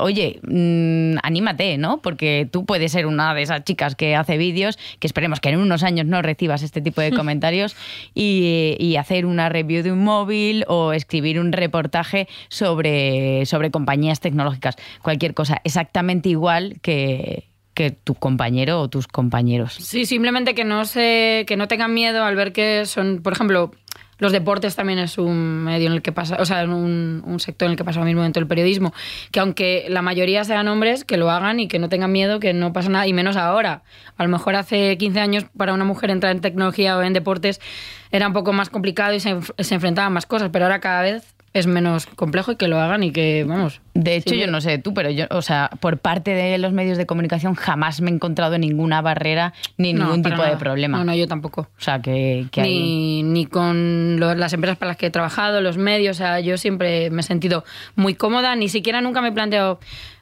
oye, 0.00 0.40
mm, 0.42 1.18
anímate, 1.22 1.78
¿no? 1.78 2.00
Porque 2.02 2.48
tú 2.50 2.64
puedes 2.64 2.92
ser 2.92 3.06
una 3.06 3.34
de 3.34 3.42
esas 3.42 3.64
chicas 3.64 3.94
que 3.94 4.16
hace 4.16 4.38
vídeos, 4.38 4.78
que 4.98 5.06
esperemos 5.06 5.40
que 5.40 5.50
en 5.50 5.58
unos 5.58 5.82
años 5.82 6.06
no 6.06 6.22
recibas 6.22 6.62
este 6.62 6.80
tipo 6.80 7.00
de 7.00 7.10
comentarios, 7.16 7.76
y, 8.14 8.76
y, 8.78 8.96
hacer 8.96 9.26
una 9.26 9.48
review 9.48 9.82
de 9.82 9.92
un 9.92 10.02
móvil 10.02 10.64
o 10.68 10.92
escribir 10.92 11.38
un 11.40 11.52
reportaje 11.52 12.28
sobre, 12.48 13.46
sobre 13.46 13.70
compañías 13.70 14.20
tecnológicas, 14.20 14.76
cualquier 15.02 15.34
cosa, 15.34 15.60
exactamente 15.64 16.28
igual 16.28 16.78
que, 16.82 17.49
que 17.80 17.90
tu 17.92 18.14
compañero 18.14 18.78
o 18.78 18.88
tus 18.90 19.08
compañeros. 19.08 19.72
Sí, 19.72 20.04
simplemente 20.04 20.54
que 20.54 20.64
no 20.64 20.84
se, 20.84 21.44
que 21.46 21.56
no 21.56 21.66
tengan 21.66 21.94
miedo 21.94 22.24
al 22.24 22.36
ver 22.36 22.52
que 22.52 22.84
son, 22.84 23.22
por 23.22 23.32
ejemplo, 23.32 23.70
los 24.18 24.32
deportes 24.32 24.76
también 24.76 24.98
es 24.98 25.16
un 25.16 25.64
medio 25.64 25.86
en 25.86 25.94
el 25.94 26.02
que 26.02 26.12
pasa, 26.12 26.36
o 26.40 26.44
sea, 26.44 26.62
un, 26.64 27.22
un 27.24 27.40
sector 27.40 27.64
en 27.64 27.70
el 27.70 27.78
que 27.78 27.84
pasa 27.84 28.00
al 28.00 28.04
mismo 28.04 28.20
momento 28.20 28.38
el 28.38 28.46
periodismo, 28.46 28.92
que 29.32 29.40
aunque 29.40 29.86
la 29.88 30.02
mayoría 30.02 30.44
sean 30.44 30.68
hombres, 30.68 31.06
que 31.06 31.16
lo 31.16 31.30
hagan 31.30 31.58
y 31.58 31.68
que 31.68 31.78
no 31.78 31.88
tengan 31.88 32.12
miedo, 32.12 32.38
que 32.38 32.52
no 32.52 32.74
pasa 32.74 32.90
nada, 32.90 33.06
y 33.06 33.14
menos 33.14 33.36
ahora. 33.36 33.82
A 34.18 34.24
lo 34.24 34.28
mejor 34.28 34.56
hace 34.56 34.98
15 34.98 35.18
años 35.18 35.46
para 35.56 35.72
una 35.72 35.86
mujer 35.86 36.10
entrar 36.10 36.36
en 36.36 36.42
tecnología 36.42 36.98
o 36.98 37.02
en 37.02 37.14
deportes 37.14 37.62
era 38.10 38.26
un 38.26 38.34
poco 38.34 38.52
más 38.52 38.68
complicado 38.68 39.14
y 39.14 39.20
se, 39.20 39.38
se 39.56 39.74
enfrentaban 39.74 40.12
más 40.12 40.26
cosas, 40.26 40.50
pero 40.52 40.66
ahora 40.66 40.80
cada 40.80 41.00
vez 41.00 41.34
es 41.52 41.66
menos 41.66 42.06
complejo 42.06 42.52
y 42.52 42.56
que 42.56 42.68
lo 42.68 42.78
hagan 42.78 43.02
y 43.02 43.10
que, 43.10 43.44
vamos. 43.44 43.80
De 43.94 44.14
hecho, 44.14 44.34
yo 44.34 44.46
no 44.46 44.60
sé 44.60 44.78
tú, 44.78 44.94
pero 44.94 45.10
yo, 45.10 45.26
o 45.30 45.42
sea, 45.42 45.70
por 45.80 45.98
parte 45.98 46.32
de 46.32 46.58
los 46.58 46.72
medios 46.72 46.96
de 46.96 47.06
comunicación 47.06 47.54
jamás 47.54 48.00
me 48.00 48.10
he 48.10 48.14
encontrado 48.14 48.56
ninguna 48.56 49.02
barrera 49.02 49.52
ni 49.76 49.92
ningún 49.92 50.22
tipo 50.22 50.42
de 50.42 50.56
problema. 50.56 50.98
No, 50.98 51.04
no, 51.04 51.14
yo 51.14 51.26
tampoco. 51.26 51.62
O 51.62 51.80
sea, 51.80 52.00
que, 52.00 52.46
que 52.52 52.62
ni, 52.62 53.24
ni 53.24 53.46
con 53.46 54.20
las 54.20 54.52
empresas 54.52 54.78
para 54.78 54.90
las 54.90 54.96
que 54.96 55.06
he 55.06 55.10
trabajado, 55.10 55.60
los 55.60 55.76
medios, 55.76 56.16
o 56.16 56.18
sea, 56.18 56.38
yo 56.38 56.56
siempre 56.56 57.10
me 57.10 57.20
he 57.20 57.24
sentido 57.24 57.64
muy 57.96 58.14
cómoda, 58.14 58.54
ni 58.54 58.68
siquiera 58.68 59.00
nunca 59.00 59.20
me 59.20 59.28
he 59.28 59.32
planteado, 59.32 59.80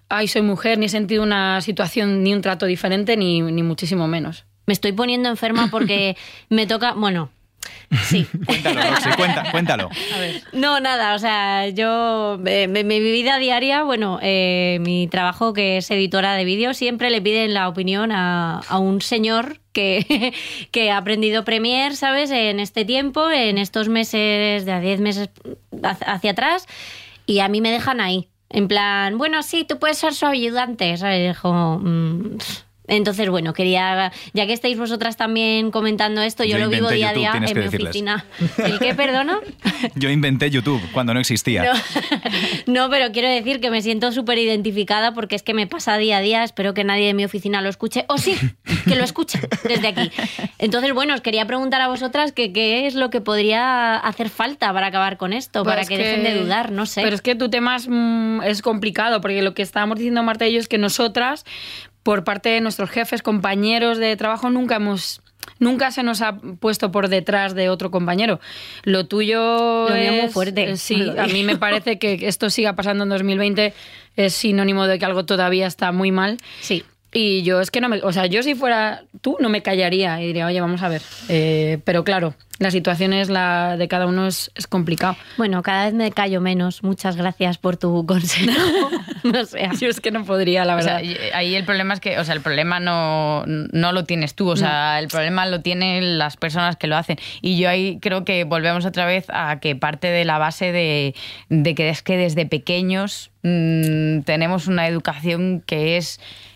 ay, 0.08 0.28
soy 0.28 0.42
mujer, 0.42 0.78
ni 0.78 0.86
he 0.86 0.88
sentido 0.88 1.22
una 1.22 1.60
situación, 1.60 2.22
ni 2.22 2.32
un 2.32 2.40
trato 2.40 2.64
diferente, 2.64 3.18
ni, 3.18 3.42
ni 3.42 3.62
muchísimo 3.62 4.08
menos. 4.08 4.46
Me 4.66 4.72
estoy 4.72 4.92
poniendo 4.92 5.28
enferma 5.28 5.68
porque 5.70 6.16
me 6.48 6.66
toca, 6.66 6.92
bueno, 6.92 7.30
Sí. 8.02 8.26
cuéntalo, 8.46 8.82
Roxy, 8.82 9.08
cuéntalo. 9.50 9.90
No, 10.52 10.80
nada, 10.80 11.14
o 11.14 11.18
sea, 11.18 11.68
yo, 11.68 12.38
eh, 12.44 12.68
mi, 12.68 13.00
vida 13.00 13.38
diaria, 13.38 13.82
bueno, 13.82 14.18
eh, 14.22 14.78
mi 14.80 15.08
trabajo 15.08 15.52
que 15.52 15.78
es 15.78 15.90
editora 15.90 16.34
de 16.34 16.44
vídeos, 16.44 16.76
siempre 16.76 17.10
le 17.10 17.22
piden 17.22 17.54
la 17.54 17.68
opinión 17.68 18.12
a, 18.12 18.60
un 18.78 19.00
señor 19.00 19.60
que, 19.72 20.34
que, 20.70 20.90
ha 20.90 20.98
aprendido 20.98 21.44
Premiere, 21.44 21.96
¿sabes? 21.96 22.30
En 22.30 22.60
este 22.60 22.84
tiempo, 22.84 23.30
en 23.30 23.58
estos 23.58 23.88
meses, 23.88 24.64
de 24.66 24.72
a 24.72 24.80
10 24.80 25.00
meses 25.00 25.30
hacia 25.82 26.32
atrás, 26.32 26.66
y 27.26 27.40
a 27.40 27.48
mí 27.48 27.60
me 27.60 27.70
dejan 27.70 28.00
ahí. 28.00 28.28
En 28.50 28.68
plan, 28.68 29.18
bueno, 29.18 29.42
sí, 29.42 29.64
tú 29.64 29.78
puedes 29.78 29.98
ser 29.98 30.14
su 30.14 30.26
ayudante, 30.26 30.96
¿sabes? 30.96 31.38
Como, 31.38 31.78
mm, 31.78 32.38
entonces, 32.88 33.28
bueno, 33.28 33.52
quería, 33.52 34.12
ya 34.32 34.46
que 34.46 34.52
estáis 34.52 34.78
vosotras 34.78 35.16
también 35.16 35.70
comentando 35.70 36.22
esto, 36.22 36.44
yo, 36.44 36.58
lo 36.58 36.68
vivo 36.68 36.88
día 36.88 37.10
a 37.10 37.12
día 37.12 37.32
en 37.34 37.58
mi 37.58 37.66
oficina. 37.66 38.24
¿El 38.56 38.78
qué, 38.78 38.94
perdona? 38.94 39.40
Yo 39.94 40.10
inventé 40.10 40.50
YouTube 40.50 40.82
cuando 40.92 41.14
no 41.14 41.20
existía. 41.20 41.72
No, 42.66 42.88
pero 42.90 43.12
quiero 43.12 43.28
decir 43.28 43.60
que 43.60 43.70
me 43.70 43.82
siento 43.82 44.12
súper 44.12 44.38
identificada 44.38 45.12
porque 45.12 45.36
es 45.36 45.42
que 45.42 45.54
me 45.54 45.66
pasa 45.66 45.96
día 45.98 46.18
a 46.18 46.20
día, 46.20 46.44
espero 46.44 46.74
que 46.74 46.84
nadie 46.84 47.06
de 47.06 47.14
mi 47.14 47.24
oficina 47.24 47.60
lo 47.60 47.68
escuche, 47.68 48.04
o 48.08 48.18
sí, 48.18 48.36
que 48.86 48.94
lo 48.94 49.04
escuche 49.04 49.38
desde 49.64 49.88
aquí. 49.88 50.10
Entonces, 50.58 50.92
bueno, 50.94 51.14
os 51.14 51.20
quería 51.20 51.46
preguntar 51.46 51.80
a 51.80 51.88
vosotras 51.88 52.32
que 52.32 52.52
qué 52.52 52.86
es 52.86 52.94
lo 52.94 53.10
que 53.10 53.20
podría 53.20 53.96
hacer 53.96 54.30
falta 54.30 54.72
para 54.72 54.86
acabar 54.86 55.18
con 55.18 55.32
esto, 55.32 55.62
para 55.62 55.82
pues 55.82 55.88
que, 55.88 55.98
dejen 55.98 56.24
de 56.24 56.34
dudar, 56.40 56.72
no 56.72 56.86
sé. 56.86 57.02
Pero 57.02 57.14
es 57.14 57.22
que 57.22 57.34
tu 57.34 57.50
tema 57.50 57.76
es, 57.76 57.86
mm, 57.88 58.42
es 58.42 58.62
complicado, 58.62 59.20
porque 59.20 59.42
lo 59.42 59.54
que 59.54 59.62
estábamos 59.62 59.98
diciendo 59.98 60.22
Marta 60.22 60.46
y 60.46 60.54
yo 60.54 60.60
es 60.60 60.68
que 60.68 60.78
nosotras 60.78 61.44
por 62.08 62.24
parte 62.24 62.48
de 62.48 62.62
nuestros 62.62 62.88
jefes, 62.88 63.20
compañeros 63.20 63.98
de 63.98 64.16
trabajo, 64.16 64.48
nunca 64.48 64.76
hemos 64.76 65.20
nunca 65.58 65.90
se 65.90 66.02
nos 66.02 66.22
ha 66.22 66.38
puesto 66.38 66.90
por 66.90 67.10
detrás 67.10 67.54
de 67.54 67.68
otro 67.68 67.90
compañero. 67.90 68.40
Lo 68.82 69.04
tuyo 69.04 69.94
es 69.94 70.22
muy 70.22 70.30
fuerte. 70.30 70.70
Eh, 70.70 70.76
sí, 70.78 71.12
a 71.18 71.26
mí 71.26 71.44
me 71.44 71.58
parece 71.58 71.98
que 71.98 72.26
esto 72.26 72.48
siga 72.48 72.74
pasando 72.74 73.04
en 73.04 73.10
2020 73.10 73.74
es 74.16 74.32
sinónimo 74.32 74.86
de 74.86 74.98
que 74.98 75.04
algo 75.04 75.26
todavía 75.26 75.66
está 75.66 75.92
muy 75.92 76.10
mal. 76.10 76.38
Sí. 76.62 76.82
Y 77.12 77.42
yo 77.42 77.60
es 77.60 77.70
que 77.70 77.82
no 77.82 77.90
me, 77.90 78.00
o 78.02 78.10
sea, 78.10 78.24
yo 78.24 78.42
si 78.42 78.54
fuera 78.54 79.02
tú 79.20 79.36
no 79.38 79.50
me 79.50 79.60
callaría 79.60 80.22
y 80.22 80.28
diría, 80.28 80.46
oye, 80.46 80.62
vamos 80.62 80.82
a 80.82 80.88
ver. 80.88 81.02
Eh, 81.28 81.78
pero 81.84 82.04
claro, 82.04 82.32
la 82.58 82.70
situación 82.70 83.12
es 83.12 83.28
la 83.28 83.76
de 83.76 83.86
cada 83.86 84.06
uno 84.06 84.26
es, 84.26 84.50
es, 84.54 84.66
complicado. 84.66 85.14
Bueno, 85.36 85.62
cada 85.62 85.84
vez 85.84 85.92
me 85.92 86.10
callo 86.10 86.40
menos. 86.40 86.82
Muchas 86.82 87.16
gracias 87.16 87.58
por 87.58 87.76
tu 87.76 88.06
consejo. 88.06 88.50
no 89.24 89.44
sé, 89.44 89.68
yo 89.80 89.88
es 89.88 90.00
que 90.00 90.10
no 90.10 90.24
podría, 90.24 90.64
la 90.64 90.74
verdad. 90.74 91.02
ahí 91.34 91.54
el 91.54 91.64
problema 91.64 91.94
es 91.94 92.00
que, 92.00 92.18
o 92.18 92.24
sea, 92.24 92.34
el 92.34 92.40
problema 92.40 92.80
no, 92.80 93.44
no 93.46 93.92
lo 93.92 94.04
tienes 94.04 94.34
tú, 94.34 94.48
o 94.48 94.56
sea, 94.56 94.98
el 94.98 95.08
problema 95.08 95.46
lo 95.46 95.60
tienen 95.60 96.18
las 96.18 96.36
personas 96.36 96.76
que 96.76 96.86
lo 96.86 96.96
hacen. 96.96 97.18
Y 97.40 97.58
yo 97.58 97.68
ahí 97.68 97.98
creo 98.00 98.24
que 98.24 98.44
volvemos 98.44 98.84
otra 98.84 99.06
vez 99.06 99.26
a 99.28 99.60
que 99.60 99.76
parte 99.76 100.08
de 100.08 100.24
la 100.24 100.38
base 100.38 100.72
de, 100.72 101.14
de 101.48 101.74
que 101.74 101.88
es 101.88 102.02
que 102.02 102.16
desde 102.16 102.46
pequeños 102.46 103.30
mmm, 103.42 104.20
tenemos 104.20 104.66
una 104.66 104.86
educación 104.86 105.62
que 105.66 105.96
es 105.96 106.20
Mm, 106.20 106.47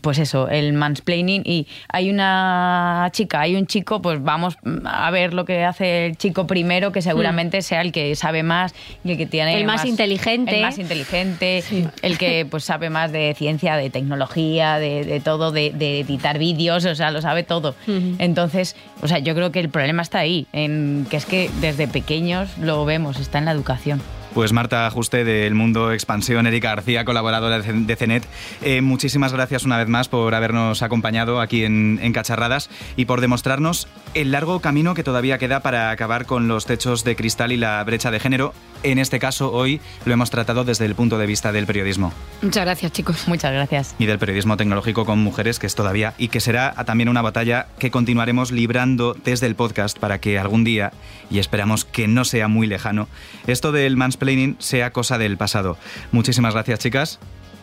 pues 0.00 0.18
eso, 0.18 0.48
el 0.48 0.72
mansplaining 0.72 1.42
y 1.44 1.66
hay 1.88 2.10
una 2.10 3.08
chica, 3.12 3.40
hay 3.40 3.54
un 3.54 3.66
chico, 3.66 4.00
pues 4.00 4.22
vamos 4.22 4.56
a 4.84 5.10
ver 5.10 5.34
lo 5.34 5.44
que 5.44 5.64
hace 5.64 6.06
el 6.06 6.16
chico 6.16 6.46
primero, 6.46 6.90
que 6.90 7.02
seguramente 7.02 7.58
hmm. 7.58 7.62
sea 7.62 7.80
el 7.82 7.92
que 7.92 8.16
sabe 8.16 8.42
más 8.42 8.74
y 9.04 9.12
el 9.12 9.18
que 9.18 9.26
tiene 9.26 9.58
el 9.58 9.66
más, 9.66 9.84
inteligente, 9.84 10.56
el 10.56 10.62
más 10.62 10.78
inteligente, 10.78 11.62
el 12.02 12.18
que 12.18 12.46
pues 12.50 12.64
sabe 12.64 12.90
más 12.90 13.12
de 13.12 13.34
ciencia, 13.36 13.76
de 13.76 13.90
tecnología, 13.90 14.78
de, 14.78 15.20
todo, 15.22 15.52
de, 15.52 15.68
editar 16.00 16.38
vídeos, 16.38 16.84
o 16.84 16.94
sea, 16.94 17.10
lo 17.10 17.20
sabe 17.20 17.42
todo. 17.42 17.74
Entonces, 18.18 18.74
o 19.02 19.08
sea, 19.08 19.18
yo 19.18 19.34
creo 19.34 19.52
que 19.52 19.60
el 19.60 19.68
problema 19.68 20.02
está 20.02 20.18
ahí, 20.18 20.46
en 20.52 21.06
que 21.10 21.16
es 21.16 21.26
que 21.26 21.50
desde 21.60 21.88
pequeños 21.88 22.56
lo 22.58 22.84
vemos, 22.84 23.20
está 23.20 23.38
en 23.38 23.44
la 23.44 23.52
educación. 23.52 24.00
Pues 24.34 24.54
Marta 24.54 24.86
Ajuste 24.86 25.24
del 25.24 25.54
Mundo 25.54 25.92
Expansión, 25.92 26.46
Erika 26.46 26.70
García, 26.70 27.04
colaboradora 27.04 27.60
de 27.60 27.96
CENET, 27.96 28.24
eh, 28.62 28.80
muchísimas 28.80 29.34
gracias 29.34 29.64
una 29.64 29.76
vez 29.76 29.88
más 29.88 30.08
por 30.08 30.34
habernos 30.34 30.82
acompañado 30.82 31.40
aquí 31.40 31.64
en, 31.64 32.12
Cacharradas 32.14 32.70
y 32.96 33.04
por 33.04 33.20
demostrarnos 33.20 33.88
el 34.14 34.32
largo 34.32 34.60
camino 34.60 34.94
que 34.94 35.04
todavía 35.04 35.36
queda 35.36 35.60
para 35.60 35.90
acabar 35.90 36.24
con 36.24 36.48
los 36.48 36.64
techos 36.64 37.04
de 37.04 37.14
cristal 37.14 37.52
y 37.52 37.58
la 37.58 37.84
brecha 37.84 38.10
de 38.10 38.20
género 38.20 38.54
en 38.82 38.98
este 38.98 39.18
caso 39.18 39.52
hoy 39.52 39.80
lo 40.04 40.12
hemos 40.12 40.30
tratado 40.30 40.64
desde 40.64 40.84
el 40.84 40.94
punto 40.94 41.18
de 41.18 41.26
vista 41.26 41.52
del 41.52 41.66
periodismo. 41.66 42.12
Muchas 42.42 42.64
gracias, 42.64 42.92
chicos. 42.92 43.28
Muchas 43.28 43.52
gracias. 43.52 43.94
Y 43.98 44.06
del 44.06 44.18
periodismo 44.18 44.56
tecnológico 44.56 45.04
con 45.04 45.18
mujeres, 45.18 45.58
que 45.58 45.66
es 45.66 45.74
todavía 45.74 46.14
y 46.18 46.28
que 46.28 46.40
será 46.40 46.74
también 46.84 47.08
una 47.08 47.22
batalla 47.22 47.66
que 47.78 47.90
continuaremos 47.90 48.52
librando 48.52 49.16
desde 49.24 49.46
el 49.46 49.54
podcast 49.54 49.98
para 49.98 50.20
que 50.20 50.38
algún 50.38 50.64
día, 50.64 50.92
y 51.30 51.38
esperamos 51.38 51.84
que 51.84 52.08
no 52.08 52.24
sea 52.24 52.48
muy 52.48 52.66
lejano, 52.66 53.08
esto 53.46 53.72
del 53.72 53.96
mansplaining 53.96 54.56
sea 54.58 54.92
cosa 54.92 55.18
del 55.18 55.36
pasado. 55.36 55.76
Muchísimas 56.10 56.54
gracias, 56.54 56.78
chicas. 56.80 57.18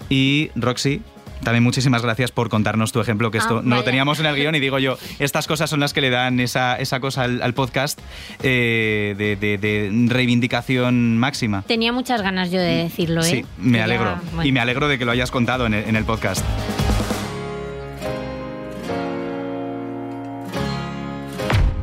Y 0.09 0.49
Roxy, 0.55 1.01
también 1.43 1.63
muchísimas 1.63 2.01
gracias 2.01 2.31
por 2.31 2.49
contarnos 2.49 2.91
tu 2.91 2.99
ejemplo, 3.01 3.31
que 3.31 3.37
esto 3.39 3.59
Ah, 3.59 3.61
no 3.63 3.77
lo 3.77 3.83
teníamos 3.83 4.19
en 4.19 4.25
el 4.25 4.35
guion 4.35 4.55
y 4.55 4.59
digo 4.59 4.79
yo, 4.79 4.97
estas 5.19 5.47
cosas 5.47 5.69
son 5.69 5.79
las 5.79 5.93
que 5.93 6.01
le 6.01 6.09
dan 6.09 6.39
esa, 6.39 6.75
esa 6.77 6.99
cosa 6.99 7.23
al, 7.23 7.41
al 7.41 7.53
podcast 7.53 7.99
eh, 8.43 9.15
de, 9.17 9.35
de- 9.35 9.57
de 9.57 9.89
reivindicación 10.07 11.17
máxima. 11.17 11.63
Tenía 11.67 11.91
muchas 11.91 12.21
ganas 12.21 12.51
yo 12.51 12.59
de 12.59 12.83
decirlo, 12.83 13.21
¿eh? 13.21 13.23
Sí, 13.23 13.45
me 13.57 13.71
Que 13.73 13.77
ya- 13.79 13.83
alegro. 13.85 14.19
bueno. 14.33 14.45
Y 14.47 14.51
me 14.51 14.59
alegro 14.59 14.87
de 14.87 14.97
que 14.99 15.05
lo 15.05 15.11
hayas 15.11 15.31
contado 15.31 15.65
en 15.65 15.73
el, 15.73 15.85
en 15.87 15.95
el 15.95 16.05
podcast. 16.05 16.45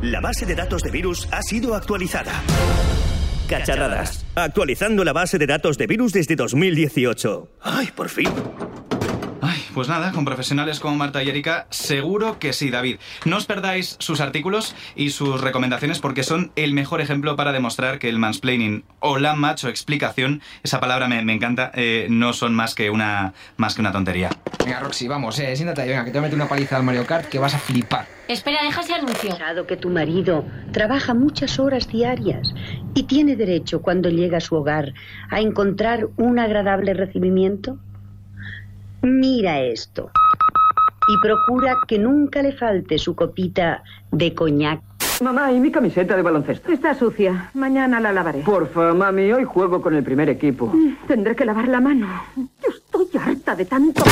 La 0.01 0.21
base 0.21 0.45
de 0.45 0.55
datos 0.55 0.81
de 0.83 0.91
virus 0.91 1.27
ha 1.31 1.41
sido 1.41 1.75
actualizada. 1.75 2.31
Cacharradas. 3.49 4.25
Actualizando 4.35 5.03
la 5.03 5.13
base 5.13 5.37
de 5.37 5.47
datos 5.47 5.77
de 5.77 5.87
virus 5.87 6.13
desde 6.13 6.35
2018. 6.35 7.49
Ay, 7.61 7.89
por 7.95 8.09
fin. 8.09 8.29
Ay, 9.41 9.63
pues 9.73 9.87
nada, 9.87 10.11
con 10.11 10.25
profesionales 10.25 10.79
como 10.79 10.95
Marta 10.95 11.21
y 11.23 11.29
Erika, 11.29 11.67
seguro 11.69 12.39
que 12.39 12.53
sí, 12.53 12.71
David. 12.71 12.97
No 13.25 13.37
os 13.37 13.45
perdáis 13.45 13.95
sus 13.99 14.19
artículos 14.19 14.75
y 14.95 15.11
sus 15.11 15.41
recomendaciones 15.41 15.99
porque 15.99 16.23
son 16.23 16.51
el 16.55 16.73
mejor 16.73 17.01
ejemplo 17.01 17.35
para 17.35 17.51
demostrar 17.51 17.99
que 17.99 18.09
el 18.09 18.17
mansplaining 18.17 18.83
o 18.99 19.17
la 19.19 19.35
macho 19.35 19.69
explicación, 19.69 20.41
esa 20.63 20.79
palabra 20.79 21.07
me, 21.07 21.23
me 21.23 21.33
encanta, 21.33 21.71
eh, 21.75 22.07
no 22.09 22.33
son 22.33 22.55
más 22.55 22.73
que 22.73 22.89
una, 22.89 23.33
más 23.57 23.75
que 23.75 23.81
una 23.81 23.91
tontería. 23.91 24.29
Venga, 24.65 24.79
Roxy, 24.79 25.07
vamos, 25.07 25.37
eh, 25.39 25.55
siéntate 25.55 25.83
ahí, 25.83 25.89
venga, 25.89 26.03
que 26.03 26.11
te 26.11 26.17
voy 26.17 26.25
a 26.25 26.27
meter 26.27 26.35
una 26.35 26.49
paliza 26.49 26.77
al 26.77 26.83
Mario 26.83 27.05
Kart 27.05 27.27
que 27.27 27.39
vas 27.39 27.53
a 27.53 27.59
flipar. 27.59 28.05
Espera, 28.27 28.61
deja 28.63 28.81
ese 28.81 28.93
anuncio. 28.93 29.37
que 29.67 29.77
tu 29.77 29.89
marido 29.89 30.45
trabaja 30.71 31.13
muchas 31.13 31.59
horas 31.59 31.87
diarias 31.87 32.53
y 32.93 33.03
tiene 33.03 33.35
derecho 33.35 33.81
cuando 33.81 34.09
llega 34.09 34.37
a 34.37 34.41
su 34.41 34.55
hogar 34.55 34.93
a 35.29 35.39
encontrar 35.39 36.07
un 36.17 36.39
agradable 36.39 36.93
recibimiento? 36.93 37.79
Mira 39.01 39.61
esto 39.61 40.11
y 41.07 41.17
procura 41.19 41.77
que 41.87 41.97
nunca 41.97 42.41
le 42.41 42.51
falte 42.53 42.97
su 42.97 43.15
copita 43.15 43.83
de 44.11 44.33
coñac. 44.33 44.81
Mamá, 45.21 45.51
¿y 45.51 45.59
mi 45.59 45.71
camiseta 45.71 46.15
de 46.15 46.21
baloncesto? 46.21 46.71
Está 46.71 46.93
sucia. 46.93 47.49
Mañana 47.55 47.99
la 47.99 48.11
lavaré. 48.11 48.39
Porfa, 48.41 48.93
mami, 48.93 49.31
hoy 49.31 49.45
juego 49.45 49.81
con 49.81 49.95
el 49.95 50.03
primer 50.03 50.29
equipo. 50.29 50.71
Tendré 51.07 51.35
que 51.35 51.43
lavar 51.43 51.67
la 51.67 51.81
mano. 51.81 52.07
Yo 52.35 52.69
estoy 52.69 53.19
harta 53.19 53.55
de 53.55 53.65
tanto. 53.65 54.03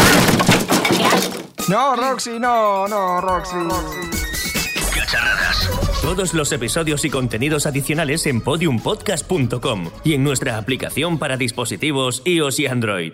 No, 1.70 1.96
Roxy, 1.96 2.40
no, 2.40 2.88
no, 2.88 3.22
Roxy. 3.22 3.58
Cacharradas. 4.96 5.70
Todos 6.02 6.34
los 6.34 6.52
episodios 6.52 7.06
y 7.06 7.10
contenidos 7.10 7.68
adicionales 7.68 8.26
en 8.26 8.42
podiumpodcast.com 8.42 9.90
y 10.04 10.14
en 10.14 10.24
nuestra 10.24 10.58
aplicación 10.58 11.20
para 11.20 11.38
dispositivos 11.38 12.24
iOS 12.26 12.60
y 12.60 12.68
Android. 12.68 13.14